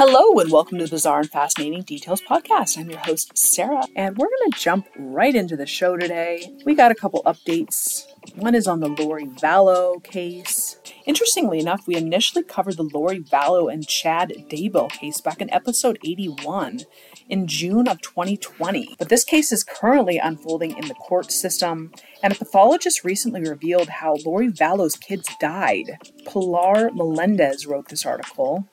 Hello, 0.00 0.38
and 0.38 0.52
welcome 0.52 0.78
to 0.78 0.84
the 0.84 0.90
Bizarre 0.90 1.18
and 1.18 1.28
Fascinating 1.28 1.82
Details 1.82 2.22
podcast. 2.22 2.78
I'm 2.78 2.88
your 2.88 3.00
host, 3.00 3.36
Sarah, 3.36 3.82
and 3.96 4.16
we're 4.16 4.28
going 4.28 4.52
to 4.52 4.56
jump 4.56 4.86
right 4.96 5.34
into 5.34 5.56
the 5.56 5.66
show 5.66 5.96
today. 5.96 6.56
We 6.64 6.76
got 6.76 6.92
a 6.92 6.94
couple 6.94 7.20
updates. 7.24 8.04
One 8.36 8.54
is 8.54 8.68
on 8.68 8.78
the 8.78 8.86
Lori 8.86 9.26
Vallow 9.26 10.00
case. 10.04 10.76
Interestingly 11.04 11.58
enough, 11.58 11.88
we 11.88 11.96
initially 11.96 12.44
covered 12.44 12.76
the 12.76 12.84
Lori 12.84 13.18
Vallow 13.18 13.72
and 13.72 13.88
Chad 13.88 14.32
Daybell 14.48 14.88
case 14.88 15.20
back 15.20 15.40
in 15.40 15.52
episode 15.52 15.98
81 16.04 16.82
in 17.28 17.48
June 17.48 17.88
of 17.88 18.00
2020. 18.00 18.94
But 19.00 19.08
this 19.08 19.24
case 19.24 19.50
is 19.50 19.64
currently 19.64 20.18
unfolding 20.18 20.78
in 20.78 20.86
the 20.86 20.94
court 20.94 21.32
system, 21.32 21.90
and 22.22 22.32
a 22.32 22.36
pathologist 22.36 23.02
recently 23.02 23.40
revealed 23.40 23.88
how 23.88 24.14
Lori 24.24 24.46
Vallow's 24.46 24.94
kids 24.94 25.28
died. 25.40 25.98
Pilar 26.24 26.92
Melendez 26.92 27.66
wrote 27.66 27.88
this 27.88 28.06
article. 28.06 28.68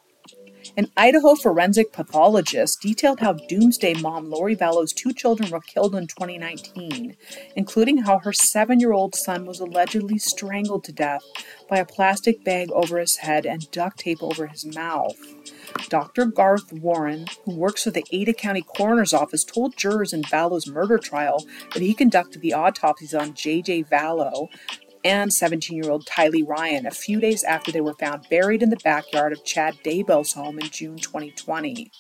An 0.78 0.92
Idaho 0.98 1.36
forensic 1.36 1.94
pathologist 1.94 2.82
detailed 2.82 3.22
how 3.22 3.32
doomsday 3.32 3.94
mom 3.94 4.30
Lori 4.30 4.56
Vallow's 4.56 4.92
two 4.92 5.14
children 5.14 5.50
were 5.50 5.62
killed 5.62 5.96
in 5.96 6.06
2019, 6.06 7.16
including 7.56 8.00
how 8.00 8.20
her 8.20 8.34
seven 8.34 8.82
year 8.82 8.92
old 8.92 9.16
son 9.16 9.46
was 9.46 9.62
allegedly 9.62 10.18
strangled 10.18 10.84
to 10.84 10.92
death 10.92 11.22
by 11.70 11.78
a 11.78 11.86
plastic 11.86 12.44
bag 12.44 12.70
over 12.72 13.00
his 13.00 13.18
head 13.18 13.46
and 13.46 13.72
duct 13.72 14.00
tape 14.00 14.22
over 14.22 14.48
his 14.48 14.66
mouth. 14.66 15.16
Dr. 15.88 16.26
Garth 16.26 16.74
Warren, 16.74 17.28
who 17.46 17.56
works 17.56 17.84
for 17.84 17.92
the 17.92 18.06
Ada 18.12 18.34
County 18.34 18.62
Coroner's 18.62 19.14
Office, 19.14 19.46
told 19.46 19.78
jurors 19.78 20.12
in 20.12 20.24
Vallow's 20.24 20.68
murder 20.68 20.98
trial 20.98 21.46
that 21.74 21.82
he 21.82 21.94
conducted 21.94 22.42
the 22.42 22.54
autopsies 22.54 23.14
on 23.14 23.34
J.J. 23.34 23.86
Vallow, 23.86 24.50
and 25.06 25.32
17 25.32 25.78
year 25.78 25.92
old 25.92 26.06
Tylee 26.06 26.46
Ryan 26.46 26.88
a 26.88 26.92
few 26.92 27.22
days 27.22 27.44
after 27.44 27.72
they 27.72 27.80
were 27.80 27.94
found 27.94 28.28
buried 28.30 28.64
in 28.64 28.72
the 28.72 28.78
backyard 28.78 29.32
of 29.32 29.46
Chad 29.46 29.76
Daybell's 29.86 30.34
home 30.34 30.60
in 30.60 30.70
June 30.70 30.98
2020. 30.98 31.92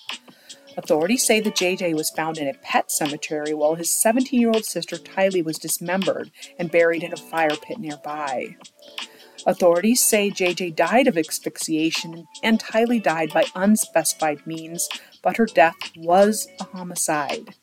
Authorities 0.75 1.23
say 1.23 1.39
that 1.39 1.55
JJ 1.55 1.93
was 1.95 2.09
found 2.09 2.37
in 2.37 2.49
a 2.49 2.53
pet 2.53 2.91
cemetery 2.91 3.53
while 3.53 3.75
his 3.75 3.95
17 3.95 4.41
year 4.41 4.49
old 4.49 4.65
sister 4.65 4.97
Tylee 4.97 5.45
was 5.45 5.59
dismembered 5.59 6.31
and 6.59 6.71
buried 6.71 7.03
in 7.03 7.13
a 7.13 7.17
fire 7.17 7.55
pit 7.55 7.77
nearby. 7.77 8.57
Authorities 9.45 10.03
say 10.03 10.31
JJ 10.31 10.75
died 10.75 11.07
of 11.07 11.17
asphyxiation 11.17 12.27
and 12.41 12.59
Tylee 12.59 13.01
died 13.01 13.31
by 13.31 13.45
unspecified 13.53 14.45
means, 14.47 14.89
but 15.21 15.37
her 15.37 15.45
death 15.45 15.75
was 15.95 16.47
a 16.59 16.63
homicide. 16.63 17.53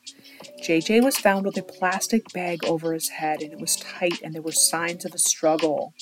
JJ 0.63 1.03
was 1.03 1.19
found 1.19 1.45
with 1.45 1.57
a 1.59 1.63
plastic 1.63 2.33
bag 2.33 2.65
over 2.65 2.93
his 2.93 3.09
head 3.09 3.43
and 3.43 3.53
it 3.53 3.59
was 3.59 3.75
tight 3.75 4.23
and 4.23 4.33
there 4.33 4.43
were 4.43 4.53
signs 4.53 5.05
of 5.05 5.13
a 5.13 5.19
struggle. 5.19 5.93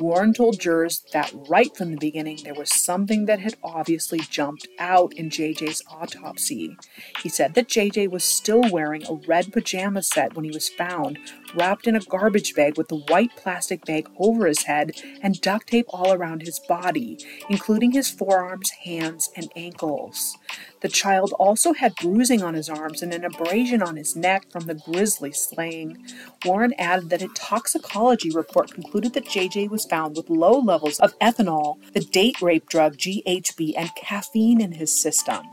Warren 0.00 0.32
told 0.32 0.58
jurors 0.58 1.04
that 1.12 1.30
right 1.48 1.76
from 1.76 1.90
the 1.90 1.98
beginning 1.98 2.38
there 2.42 2.54
was 2.54 2.72
something 2.72 3.26
that 3.26 3.38
had 3.38 3.56
obviously 3.62 4.18
jumped 4.18 4.66
out 4.78 5.12
in 5.12 5.28
JJ's 5.28 5.82
autopsy. 5.88 6.76
He 7.22 7.28
said 7.28 7.54
that 7.54 7.68
JJ 7.68 8.10
was 8.10 8.24
still 8.24 8.62
wearing 8.72 9.04
a 9.06 9.20
red 9.28 9.52
pajama 9.52 10.02
set 10.02 10.34
when 10.34 10.46
he 10.46 10.50
was 10.50 10.70
found, 10.70 11.18
wrapped 11.54 11.86
in 11.86 11.94
a 11.94 12.00
garbage 12.00 12.54
bag 12.54 12.78
with 12.78 12.88
the 12.88 13.02
white 13.08 13.36
plastic 13.36 13.84
bag 13.84 14.08
over 14.18 14.46
his 14.46 14.62
head 14.62 14.92
and 15.22 15.40
duct 15.40 15.68
tape 15.68 15.86
all 15.90 16.12
around 16.12 16.42
his 16.42 16.58
body, 16.60 17.18
including 17.50 17.92
his 17.92 18.10
forearms, 18.10 18.70
hands, 18.70 19.30
and 19.36 19.52
ankles. 19.54 20.36
The 20.80 20.88
child 20.88 21.32
also 21.38 21.72
had 21.74 21.94
bruising 21.96 22.42
on 22.42 22.54
his 22.54 22.68
arms 22.68 23.02
and 23.02 23.12
an 23.12 23.24
abrasion 23.24 23.82
on 23.82 23.96
his 23.96 24.16
neck 24.16 24.50
from 24.50 24.66
the 24.66 24.74
grisly 24.74 25.32
slaying. 25.32 26.06
Warren 26.44 26.72
added 26.78 27.10
that 27.10 27.22
a 27.22 27.28
toxicology 27.28 28.30
report 28.30 28.72
concluded 28.72 29.12
that 29.14 29.26
JJ 29.26 29.68
was 29.68 29.84
found 29.84 30.16
with 30.16 30.30
low 30.30 30.58
levels 30.58 30.98
of 31.00 31.18
ethanol, 31.18 31.76
the 31.92 32.00
date 32.00 32.40
rape 32.40 32.68
drug 32.68 32.96
GHB, 32.96 33.74
and 33.76 33.94
caffeine 33.94 34.60
in 34.60 34.72
his 34.72 34.90
system. 34.90 35.44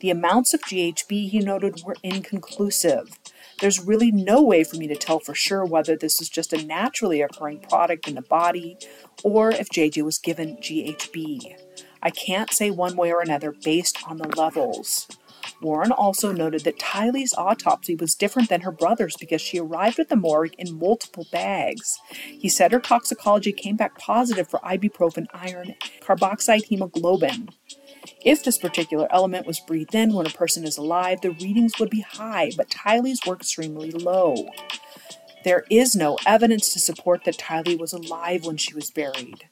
The 0.00 0.10
amounts 0.10 0.52
of 0.54 0.60
GHB, 0.62 1.30
he 1.30 1.38
noted, 1.40 1.82
were 1.84 1.96
inconclusive. 2.02 3.18
There's 3.60 3.80
really 3.80 4.10
no 4.10 4.42
way 4.42 4.64
for 4.64 4.76
me 4.76 4.86
to 4.88 4.96
tell 4.96 5.20
for 5.20 5.34
sure 5.34 5.64
whether 5.64 5.96
this 5.96 6.20
is 6.20 6.28
just 6.28 6.52
a 6.52 6.64
naturally 6.64 7.22
occurring 7.22 7.60
product 7.60 8.08
in 8.08 8.14
the 8.14 8.22
body 8.22 8.76
or 9.22 9.50
if 9.50 9.68
JJ 9.68 10.02
was 10.04 10.18
given 10.18 10.56
GHB. 10.56 11.83
I 12.04 12.10
can't 12.10 12.52
say 12.52 12.70
one 12.70 12.96
way 12.96 13.10
or 13.10 13.22
another 13.22 13.52
based 13.64 13.98
on 14.06 14.18
the 14.18 14.28
levels. 14.36 15.08
Warren 15.60 15.92
also 15.92 16.32
noted 16.32 16.64
that 16.64 16.78
Tylee's 16.78 17.34
autopsy 17.34 17.94
was 17.94 18.14
different 18.14 18.50
than 18.50 18.60
her 18.60 18.70
brother's 18.70 19.16
because 19.16 19.40
she 19.40 19.58
arrived 19.58 19.98
at 19.98 20.10
the 20.10 20.16
morgue 20.16 20.54
in 20.58 20.78
multiple 20.78 21.26
bags. 21.32 21.98
He 22.12 22.48
said 22.48 22.72
her 22.72 22.80
toxicology 22.80 23.52
came 23.52 23.76
back 23.76 23.98
positive 23.98 24.48
for 24.48 24.60
ibuprofen, 24.60 25.26
iron, 25.32 25.74
carboxyhemoglobin. 26.02 27.48
If 28.22 28.44
this 28.44 28.58
particular 28.58 29.08
element 29.10 29.46
was 29.46 29.60
breathed 29.60 29.94
in 29.94 30.12
when 30.12 30.26
a 30.26 30.30
person 30.30 30.64
is 30.64 30.76
alive, 30.76 31.22
the 31.22 31.30
readings 31.30 31.78
would 31.78 31.90
be 31.90 32.00
high, 32.00 32.50
but 32.56 32.68
Tylee's 32.68 33.20
were 33.26 33.34
extremely 33.34 33.90
low. 33.90 34.50
There 35.44 35.64
is 35.70 35.94
no 35.94 36.16
evidence 36.26 36.72
to 36.72 36.80
support 36.80 37.24
that 37.24 37.36
Tylee 37.36 37.78
was 37.78 37.92
alive 37.92 38.46
when 38.46 38.56
she 38.56 38.74
was 38.74 38.90
buried. 38.90 39.46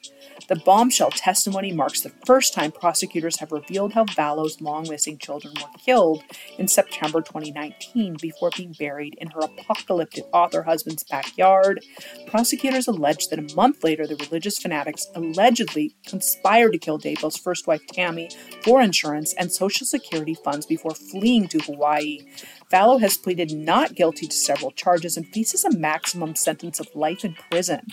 The 0.47 0.55
bombshell 0.57 1.11
testimony 1.11 1.71
marks 1.71 2.01
the 2.01 2.11
first 2.25 2.53
time 2.53 2.71
prosecutors 2.71 3.39
have 3.39 3.51
revealed 3.51 3.93
how 3.93 4.05
Vallow's 4.05 4.59
long 4.61 4.87
missing 4.89 5.17
children 5.17 5.53
were 5.55 5.69
killed 5.77 6.23
in 6.57 6.67
September 6.67 7.21
2019 7.21 8.17
before 8.21 8.51
being 8.55 8.73
buried 8.73 9.15
in 9.15 9.29
her 9.31 9.41
apocalyptic 9.41 10.25
author 10.33 10.63
husband's 10.63 11.03
backyard. 11.03 11.83
Prosecutors 12.27 12.87
allege 12.87 13.27
that 13.27 13.39
a 13.39 13.55
month 13.55 13.83
later, 13.83 14.05
the 14.05 14.15
religious 14.15 14.57
fanatics 14.57 15.07
allegedly 15.15 15.95
conspired 16.05 16.73
to 16.73 16.77
kill 16.77 16.99
Daybell's 16.99 17.37
first 17.37 17.67
wife 17.67 17.85
Tammy 17.87 18.29
for 18.63 18.81
insurance 18.81 19.33
and 19.35 19.51
Social 19.51 19.85
Security 19.85 20.33
funds 20.33 20.65
before 20.65 20.93
fleeing 20.93 21.47
to 21.47 21.59
Hawaii. 21.59 22.19
Vallow 22.73 22.99
has 23.01 23.17
pleaded 23.17 23.51
not 23.51 23.93
guilty 23.93 24.25
to 24.25 24.35
several 24.35 24.71
charges 24.71 25.15
and 25.15 25.27
faces 25.27 25.63
a 25.63 25.77
maximum 25.77 26.33
sentence 26.33 26.79
of 26.79 26.87
life 26.95 27.23
in 27.23 27.35
prison. 27.51 27.85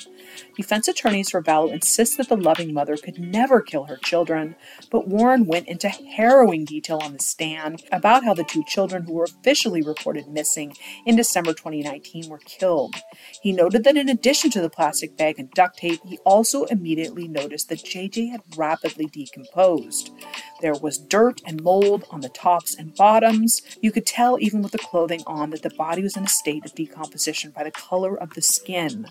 Defense 0.56 0.88
attorneys 0.88 1.28
for 1.28 1.42
Vallow 1.42 1.70
insist 1.70 2.16
that 2.16 2.30
the 2.30 2.36
loving 2.36 2.72
mother 2.72 2.96
could 2.96 3.19
never 3.19 3.60
kill 3.60 3.84
her 3.84 3.98
children, 3.98 4.56
but 4.90 5.06
Warren 5.06 5.44
went 5.44 5.69
into 5.69 5.90
harrowing 5.90 6.64
detail 6.64 6.98
on 7.02 7.12
the 7.12 7.19
stand 7.19 7.82
about 7.92 8.24
how 8.24 8.32
the 8.32 8.42
two 8.42 8.64
children 8.66 9.02
who 9.02 9.12
were 9.12 9.24
officially 9.24 9.82
reported 9.82 10.28
missing 10.28 10.74
in 11.04 11.14
December 11.14 11.52
2019 11.52 12.30
were 12.30 12.38
killed. 12.38 12.94
He 13.42 13.52
noted 13.52 13.84
that 13.84 13.98
in 13.98 14.08
addition 14.08 14.50
to 14.52 14.62
the 14.62 14.70
plastic 14.70 15.14
bag 15.14 15.38
and 15.38 15.50
duct 15.50 15.76
tape, 15.76 16.00
he 16.06 16.16
also 16.24 16.64
immediately 16.64 17.28
noticed 17.28 17.69
that 17.69 17.84
JJ 17.84 18.30
had 18.30 18.40
rapidly 18.56 19.04
decomposed. 19.04 20.10
There 20.60 20.75
was 20.75 20.98
dirt 20.98 21.41
and 21.47 21.62
mold 21.62 22.04
on 22.10 22.21
the 22.21 22.28
tops 22.28 22.75
and 22.75 22.94
bottoms. 22.94 23.62
You 23.81 23.93
could 23.93 24.06
tell, 24.06 24.38
even 24.41 24.62
with 24.62 24.72
the 24.72 24.78
clothing 24.78 25.22
on, 25.26 25.50
that 25.50 25.62
the 25.62 25.71
body 25.71 26.03
was 26.03 26.16
in 26.16 26.25
a 26.25 26.28
state 26.28 26.65
of 26.65 26.75
decomposition 26.75 27.50
by 27.50 27.65
the 27.65 27.71
color 27.71 28.15
of 28.16 28.34
the 28.34 28.43
skin. 28.43 29.06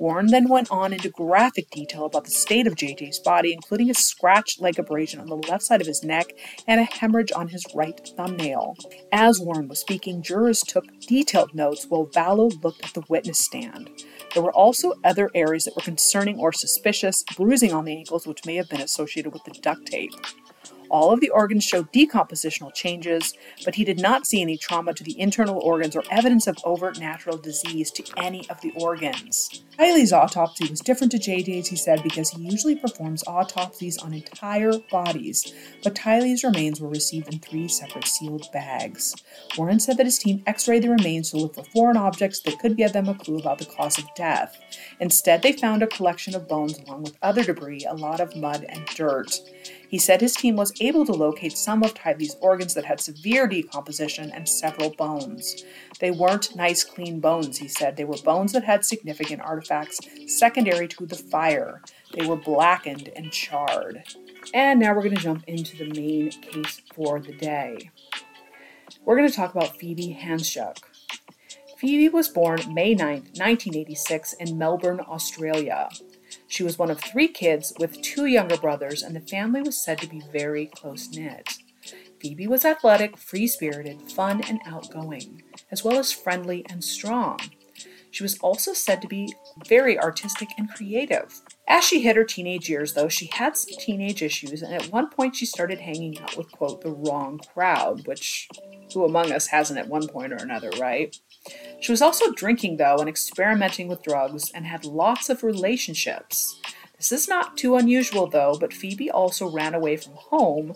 Warren 0.00 0.26
then 0.26 0.48
went 0.48 0.70
on 0.70 0.92
into 0.92 1.08
graphic 1.08 1.70
detail 1.70 2.04
about 2.04 2.24
the 2.24 2.30
state 2.30 2.66
of 2.66 2.74
JJ's 2.74 3.18
body, 3.18 3.52
including 3.52 3.90
a 3.90 3.94
scratched 3.94 4.60
leg 4.60 4.78
abrasion 4.78 5.20
on 5.20 5.26
the 5.26 5.36
left 5.36 5.64
side 5.64 5.80
of 5.80 5.86
his 5.86 6.04
neck 6.04 6.32
and 6.66 6.80
a 6.80 6.84
hemorrhage 6.84 7.32
on 7.32 7.48
his 7.48 7.64
right 7.74 7.98
thumbnail. 8.16 8.76
As 9.12 9.40
Warren 9.40 9.68
was 9.68 9.80
speaking, 9.80 10.22
jurors 10.22 10.60
took 10.60 10.84
detailed 11.00 11.54
notes 11.54 11.86
while 11.88 12.06
Vallow 12.06 12.52
looked 12.62 12.84
at 12.84 12.94
the 12.94 13.04
witness 13.08 13.38
stand. 13.38 13.90
There 14.34 14.42
were 14.42 14.52
also 14.52 14.94
other 15.04 15.30
areas 15.34 15.64
that 15.64 15.74
were 15.74 15.82
concerning 15.82 16.38
or 16.38 16.52
suspicious, 16.52 17.24
bruising 17.36 17.72
on 17.72 17.86
the 17.86 17.96
ankles, 17.96 18.26
which 18.26 18.44
may 18.44 18.56
have 18.56 18.68
been 18.68 18.80
associated 18.80 19.32
with 19.32 19.44
the 19.44 19.52
duct 19.52 19.86
tape. 19.86 20.12
All 20.90 21.12
of 21.12 21.20
the 21.20 21.30
organs 21.30 21.64
showed 21.64 21.92
decompositional 21.92 22.74
changes, 22.74 23.34
but 23.64 23.74
he 23.74 23.84
did 23.84 24.00
not 24.00 24.26
see 24.26 24.40
any 24.40 24.56
trauma 24.56 24.94
to 24.94 25.04
the 25.04 25.18
internal 25.18 25.58
organs 25.58 25.96
or 25.96 26.02
evidence 26.10 26.46
of 26.46 26.56
overt 26.64 26.98
natural 26.98 27.36
disease 27.36 27.90
to 27.92 28.04
any 28.16 28.48
of 28.48 28.60
the 28.60 28.72
organs. 28.76 29.64
Tylee's 29.78 30.12
autopsy 30.12 30.68
was 30.68 30.80
different 30.80 31.12
to 31.12 31.18
JJ's, 31.18 31.68
he 31.68 31.76
said, 31.76 32.02
because 32.02 32.30
he 32.30 32.42
usually 32.42 32.74
performs 32.74 33.22
autopsies 33.26 33.96
on 33.98 34.12
entire 34.12 34.72
bodies, 34.90 35.54
but 35.84 35.94
Tylee's 35.94 36.42
remains 36.42 36.80
were 36.80 36.88
received 36.88 37.32
in 37.32 37.38
three 37.38 37.68
separate 37.68 38.06
sealed 38.06 38.50
bags. 38.52 39.14
Warren 39.56 39.78
said 39.78 39.96
that 39.98 40.06
his 40.06 40.18
team 40.18 40.42
x 40.46 40.66
rayed 40.66 40.82
the 40.82 40.90
remains 40.90 41.30
to 41.30 41.36
look 41.36 41.54
for 41.54 41.64
foreign 41.64 41.96
objects 41.96 42.40
that 42.40 42.58
could 42.58 42.76
give 42.76 42.92
them 42.92 43.08
a 43.08 43.14
clue 43.14 43.38
about 43.38 43.58
the 43.58 43.66
cause 43.66 43.98
of 43.98 44.14
death. 44.16 44.58
Instead, 44.98 45.42
they 45.42 45.52
found 45.52 45.82
a 45.82 45.86
collection 45.86 46.34
of 46.34 46.48
bones 46.48 46.78
along 46.78 47.02
with 47.02 47.16
other 47.22 47.44
debris, 47.44 47.86
a 47.88 47.94
lot 47.94 48.20
of 48.20 48.34
mud 48.34 48.66
and 48.68 48.84
dirt. 48.86 49.38
He 49.88 49.98
said 49.98 50.20
his 50.20 50.36
team 50.36 50.56
was 50.56 50.72
able 50.80 51.06
to 51.06 51.12
locate 51.12 51.56
some 51.56 51.82
of 51.82 51.94
Tylee's 51.94 52.36
organs 52.40 52.74
that 52.74 52.84
had 52.84 53.00
severe 53.00 53.46
decomposition 53.46 54.30
and 54.30 54.46
several 54.46 54.90
bones. 54.90 55.64
They 55.98 56.10
weren't 56.10 56.54
nice, 56.54 56.84
clean 56.84 57.20
bones, 57.20 57.58
he 57.58 57.68
said. 57.68 57.96
They 57.96 58.04
were 58.04 58.18
bones 58.22 58.52
that 58.52 58.64
had 58.64 58.84
significant 58.84 59.40
artifacts 59.40 59.98
secondary 60.26 60.88
to 60.88 61.06
the 61.06 61.16
fire. 61.16 61.80
They 62.14 62.26
were 62.26 62.36
blackened 62.36 63.10
and 63.16 63.32
charred. 63.32 64.04
And 64.52 64.80
now 64.80 64.94
we're 64.94 65.02
going 65.02 65.16
to 65.16 65.22
jump 65.22 65.44
into 65.46 65.76
the 65.76 65.92
main 65.92 66.30
case 66.30 66.82
for 66.94 67.18
the 67.18 67.32
day. 67.32 67.90
We're 69.04 69.16
going 69.16 69.28
to 69.28 69.34
talk 69.34 69.54
about 69.54 69.78
Phoebe 69.78 70.18
Handsjuk. 70.22 70.78
Phoebe 71.78 72.08
was 72.08 72.28
born 72.28 72.74
May 72.74 72.94
9, 72.94 73.08
1986, 73.08 74.32
in 74.34 74.58
Melbourne, 74.58 75.00
Australia. 75.00 75.88
She 76.48 76.62
was 76.62 76.78
one 76.78 76.90
of 76.90 77.00
three 77.00 77.28
kids 77.28 77.72
with 77.78 78.00
two 78.02 78.26
younger 78.26 78.56
brothers, 78.56 79.02
and 79.02 79.14
the 79.14 79.20
family 79.20 79.60
was 79.60 79.78
said 79.78 79.98
to 79.98 80.08
be 80.08 80.22
very 80.32 80.66
close 80.66 81.08
knit. 81.10 81.58
Phoebe 82.20 82.46
was 82.46 82.64
athletic, 82.64 83.16
free 83.16 83.46
spirited, 83.46 84.10
fun, 84.10 84.42
and 84.48 84.60
outgoing, 84.66 85.42
as 85.70 85.84
well 85.84 85.98
as 85.98 86.10
friendly 86.10 86.64
and 86.68 86.82
strong. 86.82 87.38
She 88.10 88.22
was 88.22 88.38
also 88.38 88.72
said 88.72 89.02
to 89.02 89.08
be 89.08 89.32
very 89.66 89.98
artistic 89.98 90.48
and 90.56 90.72
creative. 90.74 91.40
As 91.68 91.84
she 91.84 92.00
hit 92.00 92.16
her 92.16 92.24
teenage 92.24 92.68
years, 92.68 92.94
though, 92.94 93.08
she 93.08 93.26
had 93.26 93.56
some 93.56 93.78
teenage 93.78 94.22
issues, 94.22 94.62
and 94.62 94.74
at 94.74 94.90
one 94.90 95.10
point 95.10 95.36
she 95.36 95.46
started 95.46 95.80
hanging 95.80 96.18
out 96.20 96.36
with, 96.36 96.50
quote, 96.50 96.80
the 96.80 96.90
wrong 96.90 97.38
crowd, 97.54 98.06
which 98.06 98.48
who 98.94 99.04
among 99.04 99.30
us 99.32 99.48
hasn't 99.48 99.78
at 99.78 99.88
one 99.88 100.08
point 100.08 100.32
or 100.32 100.36
another, 100.36 100.70
right? 100.80 101.14
She 101.80 101.92
was 101.92 102.02
also 102.02 102.32
drinking, 102.32 102.76
though, 102.76 102.96
and 102.98 103.08
experimenting 103.08 103.88
with 103.88 104.02
drugs, 104.02 104.50
and 104.52 104.66
had 104.66 104.84
lots 104.84 105.30
of 105.30 105.42
relationships. 105.42 106.60
This 106.96 107.12
is 107.12 107.28
not 107.28 107.56
too 107.56 107.76
unusual, 107.76 108.26
though, 108.26 108.56
but 108.58 108.72
Phoebe 108.72 109.10
also 109.10 109.48
ran 109.48 109.74
away 109.74 109.96
from 109.96 110.14
home, 110.14 110.74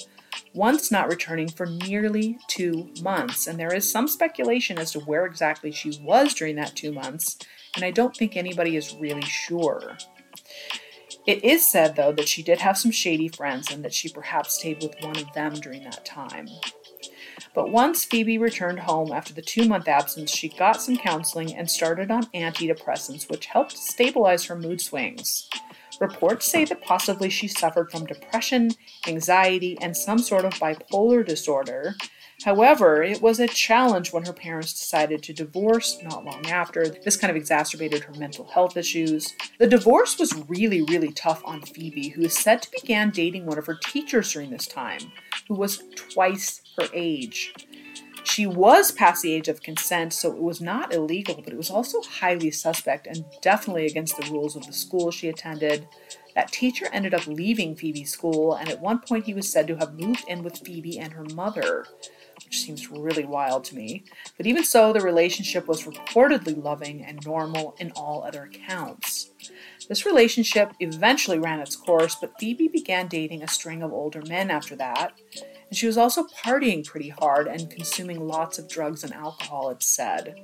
once 0.55 0.93
not 0.93 1.09
returning 1.09 1.49
for 1.49 1.67
nearly 1.67 2.39
two 2.47 2.91
months. 3.03 3.49
And 3.49 3.59
there 3.59 3.75
is 3.75 3.91
some 3.91 4.07
speculation 4.07 4.79
as 4.79 4.93
to 4.93 5.01
where 5.01 5.27
exactly 5.27 5.73
she 5.73 5.99
was 6.01 6.35
during 6.35 6.55
that 6.57 6.77
two 6.77 6.93
months, 6.93 7.39
and 7.75 7.85
I 7.85 7.91
don't 7.91 8.17
think 8.17 8.37
anybody 8.37 8.77
is 8.77 8.95
really 8.95 9.23
sure. 9.23 9.97
It 11.27 11.45
is 11.45 11.67
said, 11.67 11.97
though, 11.97 12.13
that 12.13 12.29
she 12.29 12.43
did 12.43 12.61
have 12.61 12.79
some 12.79 12.91
shady 12.91 13.29
friends 13.29 13.73
and 13.73 13.85
that 13.85 13.95
she 13.95 14.09
perhaps 14.09 14.55
stayed 14.55 14.83
with 14.83 14.95
one 15.01 15.17
of 15.17 15.33
them 15.33 15.55
during 15.55 15.85
that 15.85 16.05
time. 16.05 16.49
But 17.55 17.71
once 17.71 18.05
Phoebe 18.05 18.39
returned 18.39 18.81
home 18.81 19.13
after 19.13 19.35
the 19.35 19.43
two 19.43 19.69
month 19.69 19.87
absence, 19.87 20.31
she 20.31 20.49
got 20.49 20.81
some 20.81 20.97
counseling 20.97 21.55
and 21.55 21.71
started 21.71 22.11
on 22.11 22.25
antidepressants, 22.35 23.29
which 23.29 23.47
helped 23.47 23.77
stabilize 23.77 24.47
her 24.47 24.57
mood 24.57 24.81
swings. 24.81 25.49
Reports 26.01 26.47
say 26.47 26.65
that 26.65 26.83
possibly 26.83 27.29
she 27.29 27.47
suffered 27.47 27.91
from 27.91 28.07
depression, 28.07 28.71
anxiety, 29.07 29.77
and 29.81 29.97
some 29.97 30.19
sort 30.19 30.45
of 30.45 30.55
bipolar 30.55 31.27
disorder. 31.27 31.95
However, 32.45 33.03
it 33.03 33.23
was 33.23 33.39
a 33.39 33.47
challenge 33.47 34.13
when 34.13 34.25
her 34.25 34.33
parents 34.33 34.73
decided 34.73 35.23
to 35.23 35.33
divorce 35.33 35.99
not 36.03 36.25
long 36.25 36.47
after. 36.47 36.89
This 36.89 37.17
kind 37.17 37.31
of 37.31 37.37
exacerbated 37.37 38.05
her 38.05 38.15
mental 38.15 38.47
health 38.47 38.77
issues. 38.77 39.35
The 39.59 39.67
divorce 39.67 40.19
was 40.19 40.35
really, 40.49 40.83
really 40.83 41.13
tough 41.13 41.43
on 41.45 41.63
Phoebe, 41.63 42.09
who 42.09 42.23
is 42.23 42.37
said 42.37 42.63
to 42.63 42.71
began 42.71 43.11
dating 43.11 43.47
one 43.47 43.59
of 43.59 43.67
her 43.67 43.79
teachers 43.83 44.33
during 44.33 44.51
this 44.51 44.67
time, 44.67 45.13
who 45.47 45.55
was 45.55 45.83
twice 45.95 46.63
her 46.79 46.89
age. 46.93 47.55
She 48.25 48.47
was 48.47 48.93
past 48.93 49.23
the 49.23 49.33
age 49.33 49.49
of 49.49 49.63
consent, 49.63 50.13
so 50.13 50.33
it 50.33 50.41
was 50.41 50.61
not 50.61 50.95
illegal, 50.95 51.41
but 51.43 51.53
it 51.53 51.57
was 51.57 51.71
also 51.71 52.01
highly 52.03 52.51
suspect 52.51 53.07
and 53.07 53.25
definitely 53.41 53.87
against 53.87 54.17
the 54.17 54.31
rules 54.31 54.57
of 54.57 54.67
the 54.67 54.73
school 54.73 55.11
she 55.11 55.29
attended. 55.29 55.89
That 56.35 56.53
teacher 56.53 56.89
ended 56.93 57.15
up 57.15 57.27
leaving 57.27 57.75
Phoebe's 57.75 58.11
school, 58.11 58.55
and 58.55 58.69
at 58.69 58.81
one 58.81 59.01
point 59.01 59.27
he 59.27 59.35
was 59.35 59.51
said 59.51 59.67
to 59.67 59.77
have 59.77 59.99
moved 59.99 60.25
in 60.29 60.43
with 60.43 60.59
Phoebe 60.65 60.99
and 60.99 61.13
her 61.13 61.27
mother, 61.35 61.85
which 62.53 62.61
seems 62.61 62.91
really 62.91 63.25
wild 63.25 63.65
to 63.65 63.75
me. 63.75 64.05
But 64.37 64.45
even 64.45 64.63
so, 64.63 64.93
the 64.93 65.01
relationship 65.01 65.67
was 65.67 65.85
reportedly 65.85 66.63
loving 66.63 67.03
and 67.03 67.25
normal 67.25 67.75
in 67.79 67.93
all 67.93 68.25
other 68.25 68.43
accounts. 68.43 69.31
This 69.89 70.05
relationship 70.05 70.73
eventually 70.79 71.39
ran 71.39 71.61
its 71.61 71.77
course, 71.77 72.15
but 72.21 72.35
Phoebe 72.39 72.69
began 72.69 73.09
dating 73.09 73.43
a 73.43 73.49
string 73.49 73.83
of 73.83 73.91
older 73.91 74.21
men 74.29 74.51
after 74.51 74.77
that. 74.77 75.19
And 75.71 75.79
she 75.79 75.87
was 75.87 75.97
also 75.97 76.25
partying 76.25 76.85
pretty 76.85 77.09
hard 77.09 77.47
and 77.47 77.71
consuming 77.71 78.29
lots 78.29 78.59
of 78.59 78.69
drugs 78.69 79.03
and 79.03 79.15
alcohol, 79.15 79.71
it's 79.71 79.87
said. 79.87 80.35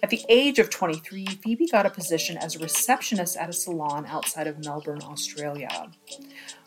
At 0.00 0.10
the 0.10 0.24
age 0.28 0.60
of 0.60 0.70
23, 0.70 1.26
Phoebe 1.26 1.66
got 1.66 1.86
a 1.86 1.90
position 1.90 2.36
as 2.36 2.54
a 2.54 2.60
receptionist 2.60 3.36
at 3.36 3.50
a 3.50 3.52
salon 3.52 4.06
outside 4.06 4.46
of 4.46 4.64
Melbourne, 4.64 5.02
Australia. 5.02 5.90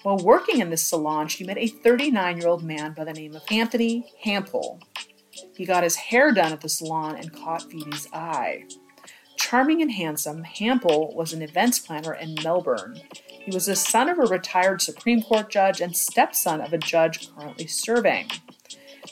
While 0.06 0.20
working 0.20 0.62
in 0.62 0.70
this 0.70 0.88
salon, 0.88 1.30
she 1.30 1.44
met 1.44 1.58
a 1.58 1.66
39 1.66 2.38
year 2.38 2.48
old 2.48 2.64
man 2.64 2.94
by 2.94 3.06
the 3.06 3.14
name 3.14 3.36
of 3.36 3.42
Anthony 3.50 4.14
Hampel. 4.24 4.80
He 5.56 5.66
got 5.66 5.82
his 5.82 5.96
hair 5.96 6.32
done 6.32 6.54
at 6.54 6.62
the 6.62 6.70
salon 6.70 7.16
and 7.16 7.34
caught 7.34 7.72
Phoebe's 7.72 8.08
eye. 8.14 8.66
Charming 9.36 9.82
and 9.82 9.92
handsome, 9.92 10.44
Hampel 10.44 11.16
was 11.16 11.34
an 11.34 11.42
events 11.42 11.80
planner 11.80 12.14
in 12.14 12.36
Melbourne. 12.44 13.02
He 13.32 13.50
was 13.50 13.66
the 13.66 13.76
son 13.76 14.08
of 14.08 14.20
a 14.20 14.28
retired 14.28 14.80
Supreme 14.80 15.24
Court 15.24 15.50
judge 15.50 15.82
and 15.82 15.98
stepson 15.98 16.62
of 16.62 16.72
a 16.72 16.78
judge 16.78 17.36
currently 17.36 17.66
serving. 17.66 18.28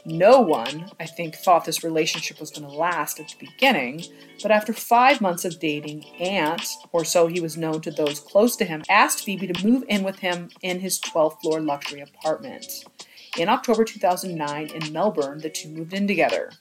No 0.05 0.41
one, 0.41 0.91
I 0.99 1.05
think, 1.05 1.35
thought 1.35 1.63
this 1.63 1.83
relationship 1.83 2.39
was 2.39 2.51
going 2.51 2.69
to 2.69 2.75
last 2.75 3.21
at 3.21 3.29
the 3.29 3.45
beginning, 3.45 4.03
but 4.41 4.51
after 4.51 4.73
five 4.73 5.21
months 5.21 5.45
of 5.45 5.59
dating, 5.59 6.05
Ant, 6.19 6.65
or 6.91 7.05
so 7.05 7.27
he 7.27 7.39
was 7.39 7.55
known 7.55 7.79
to 7.81 7.91
those 7.91 8.19
close 8.19 8.57
to 8.57 8.65
him, 8.65 8.83
asked 8.89 9.23
Phoebe 9.23 9.47
to 9.47 9.65
move 9.65 9.85
in 9.87 10.03
with 10.03 10.19
him 10.19 10.49
in 10.61 10.81
his 10.81 10.99
12th 10.99 11.39
floor 11.41 11.61
luxury 11.61 12.01
apartment. 12.01 12.83
In 13.37 13.47
October 13.47 13.85
2009, 13.85 14.71
in 14.71 14.93
Melbourne, 14.93 15.39
the 15.39 15.49
two 15.49 15.69
moved 15.69 15.93
in 15.93 16.05
together. 16.05 16.51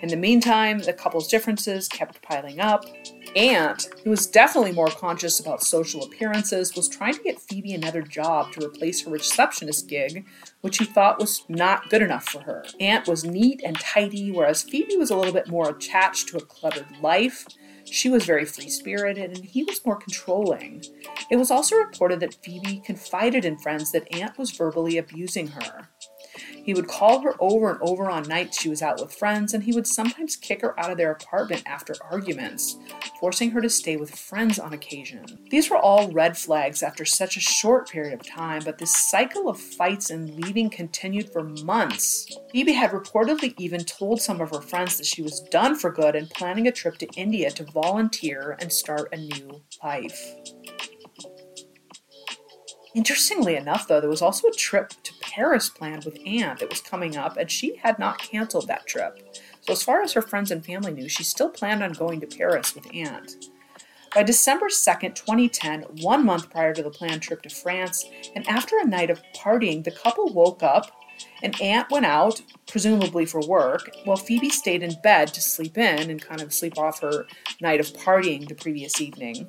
In 0.00 0.10
the 0.10 0.16
meantime, 0.16 0.78
the 0.78 0.92
couple's 0.92 1.26
differences 1.26 1.88
kept 1.88 2.22
piling 2.22 2.60
up. 2.60 2.84
Ant, 3.36 3.88
who 4.04 4.10
was 4.10 4.26
definitely 4.26 4.72
more 4.72 4.88
conscious 4.88 5.38
about 5.40 5.62
social 5.62 6.02
appearances, 6.04 6.74
was 6.74 6.88
trying 6.88 7.14
to 7.14 7.22
get 7.22 7.40
Phoebe 7.40 7.72
another 7.72 8.02
job 8.02 8.52
to 8.52 8.66
replace 8.66 9.04
her 9.04 9.10
receptionist 9.10 9.88
gig, 9.88 10.26
which 10.60 10.78
he 10.78 10.84
thought 10.84 11.18
was 11.18 11.44
not 11.48 11.88
good 11.90 12.02
enough 12.02 12.28
for 12.28 12.40
her. 12.42 12.64
Ant 12.80 13.06
was 13.06 13.24
neat 13.24 13.60
and 13.64 13.78
tidy, 13.78 14.30
whereas 14.30 14.62
Phoebe 14.62 14.96
was 14.96 15.10
a 15.10 15.16
little 15.16 15.32
bit 15.32 15.48
more 15.48 15.68
attached 15.70 16.28
to 16.28 16.36
a 16.36 16.44
cluttered 16.44 16.86
life. 17.00 17.46
She 17.84 18.08
was 18.08 18.24
very 18.24 18.44
free 18.44 18.68
spirited, 18.68 19.36
and 19.36 19.44
he 19.44 19.64
was 19.64 19.84
more 19.84 19.96
controlling. 19.96 20.84
It 21.30 21.36
was 21.36 21.50
also 21.50 21.76
reported 21.76 22.20
that 22.20 22.42
Phoebe 22.44 22.82
confided 22.84 23.44
in 23.44 23.58
friends 23.58 23.92
that 23.92 24.14
Ant 24.14 24.36
was 24.38 24.50
verbally 24.50 24.98
abusing 24.98 25.48
her. 25.48 25.87
He 26.68 26.74
would 26.74 26.86
call 26.86 27.22
her 27.22 27.34
over 27.40 27.70
and 27.70 27.80
over 27.80 28.10
on 28.10 28.24
nights 28.24 28.60
she 28.60 28.68
was 28.68 28.82
out 28.82 29.00
with 29.00 29.14
friends, 29.14 29.54
and 29.54 29.64
he 29.64 29.72
would 29.72 29.86
sometimes 29.86 30.36
kick 30.36 30.60
her 30.60 30.78
out 30.78 30.90
of 30.90 30.98
their 30.98 31.12
apartment 31.12 31.62
after 31.64 31.94
arguments, 32.10 32.76
forcing 33.18 33.52
her 33.52 33.62
to 33.62 33.70
stay 33.70 33.96
with 33.96 34.14
friends 34.14 34.58
on 34.58 34.74
occasion. 34.74 35.24
These 35.48 35.70
were 35.70 35.78
all 35.78 36.12
red 36.12 36.36
flags 36.36 36.82
after 36.82 37.06
such 37.06 37.38
a 37.38 37.40
short 37.40 37.88
period 37.88 38.12
of 38.12 38.26
time, 38.26 38.60
but 38.66 38.76
this 38.76 38.94
cycle 39.08 39.48
of 39.48 39.58
fights 39.58 40.10
and 40.10 40.28
leaving 40.44 40.68
continued 40.68 41.32
for 41.32 41.42
months. 41.42 42.36
Phoebe 42.52 42.74
had 42.74 42.90
reportedly 42.90 43.54
even 43.56 43.82
told 43.86 44.20
some 44.20 44.42
of 44.42 44.50
her 44.50 44.60
friends 44.60 44.98
that 44.98 45.06
she 45.06 45.22
was 45.22 45.40
done 45.40 45.74
for 45.74 45.90
good 45.90 46.14
and 46.14 46.28
planning 46.28 46.66
a 46.66 46.70
trip 46.70 46.98
to 46.98 47.08
India 47.16 47.50
to 47.50 47.64
volunteer 47.64 48.58
and 48.60 48.70
start 48.70 49.08
a 49.14 49.16
new 49.16 49.62
life. 49.82 50.34
Interestingly 52.94 53.56
enough, 53.56 53.86
though, 53.86 54.00
there 54.00 54.10
was 54.10 54.22
also 54.22 54.48
a 54.48 54.52
trip 54.52 54.92
to 55.04 55.17
Paris 55.38 55.68
planned 55.68 56.04
with 56.04 56.18
Ant 56.26 56.58
that 56.58 56.68
was 56.68 56.80
coming 56.80 57.16
up, 57.16 57.36
and 57.36 57.48
she 57.48 57.76
had 57.76 57.96
not 57.96 58.18
canceled 58.18 58.66
that 58.66 58.88
trip. 58.88 59.36
So, 59.60 59.72
as 59.72 59.84
far 59.84 60.02
as 60.02 60.12
her 60.14 60.20
friends 60.20 60.50
and 60.50 60.66
family 60.66 60.92
knew, 60.92 61.08
she 61.08 61.22
still 61.22 61.48
planned 61.48 61.80
on 61.80 61.92
going 61.92 62.20
to 62.22 62.26
Paris 62.26 62.74
with 62.74 62.92
Ant. 62.92 63.48
By 64.12 64.24
December 64.24 64.66
2nd, 64.66 65.14
2010, 65.14 65.82
one 66.00 66.26
month 66.26 66.50
prior 66.50 66.74
to 66.74 66.82
the 66.82 66.90
planned 66.90 67.22
trip 67.22 67.42
to 67.42 67.50
France, 67.50 68.04
and 68.34 68.48
after 68.48 68.78
a 68.80 68.84
night 68.84 69.10
of 69.10 69.22
partying, 69.36 69.84
the 69.84 69.92
couple 69.92 70.32
woke 70.32 70.64
up 70.64 70.90
and 71.42 71.60
Ant 71.60 71.90
went 71.90 72.06
out, 72.06 72.42
presumably 72.66 73.24
for 73.24 73.40
work, 73.40 73.90
while 74.04 74.16
Phoebe 74.16 74.50
stayed 74.50 74.82
in 74.82 74.96
bed 75.02 75.28
to 75.34 75.40
sleep 75.40 75.78
in 75.78 76.10
and 76.10 76.20
kind 76.20 76.40
of 76.40 76.52
sleep 76.52 76.78
off 76.78 77.00
her 77.00 77.26
night 77.60 77.80
of 77.80 77.92
partying 77.92 78.48
the 78.48 78.54
previous 78.54 79.00
evening. 79.00 79.48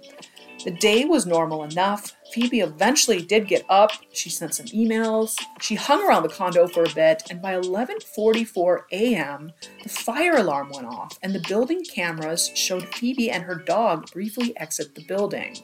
The 0.66 0.72
day 0.72 1.06
was 1.06 1.26
normal 1.26 1.64
enough. 1.64 2.18
Phoebe 2.34 2.60
eventually 2.60 3.22
did 3.22 3.48
get 3.48 3.66
up. 3.70 3.92
She 4.12 4.30
sent 4.30 4.56
some 4.56 4.66
emails. 4.68 5.36
She 5.62 5.76
hung 5.76 6.06
around 6.06 6.24
the 6.24 6.30
condo 6.30 6.68
for 6.68 6.84
a 6.84 6.94
bit, 6.94 7.24
and 7.30 7.42
by 7.42 7.54
11:44 7.54 8.82
a.m., 8.92 9.54
the 9.84 9.90
fire 9.90 10.36
alarm 10.36 10.72
went 10.74 10.88
off, 10.88 11.18
and 11.24 11.34
the 11.34 11.46
building 11.48 11.84
cameras 11.84 12.52
showed 12.56 12.94
Phoebe 12.96 13.32
and 13.32 13.44
her 13.44 13.56
dog 13.56 14.12
briefly 14.12 14.54
exit 14.58 14.96
the 14.96 15.06
building. 15.06 15.56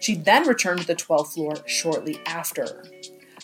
She 0.00 0.14
then 0.14 0.48
returned 0.48 0.80
to 0.80 0.86
the 0.86 0.96
12th 0.96 1.34
floor 1.34 1.56
shortly 1.66 2.20
after. 2.24 2.84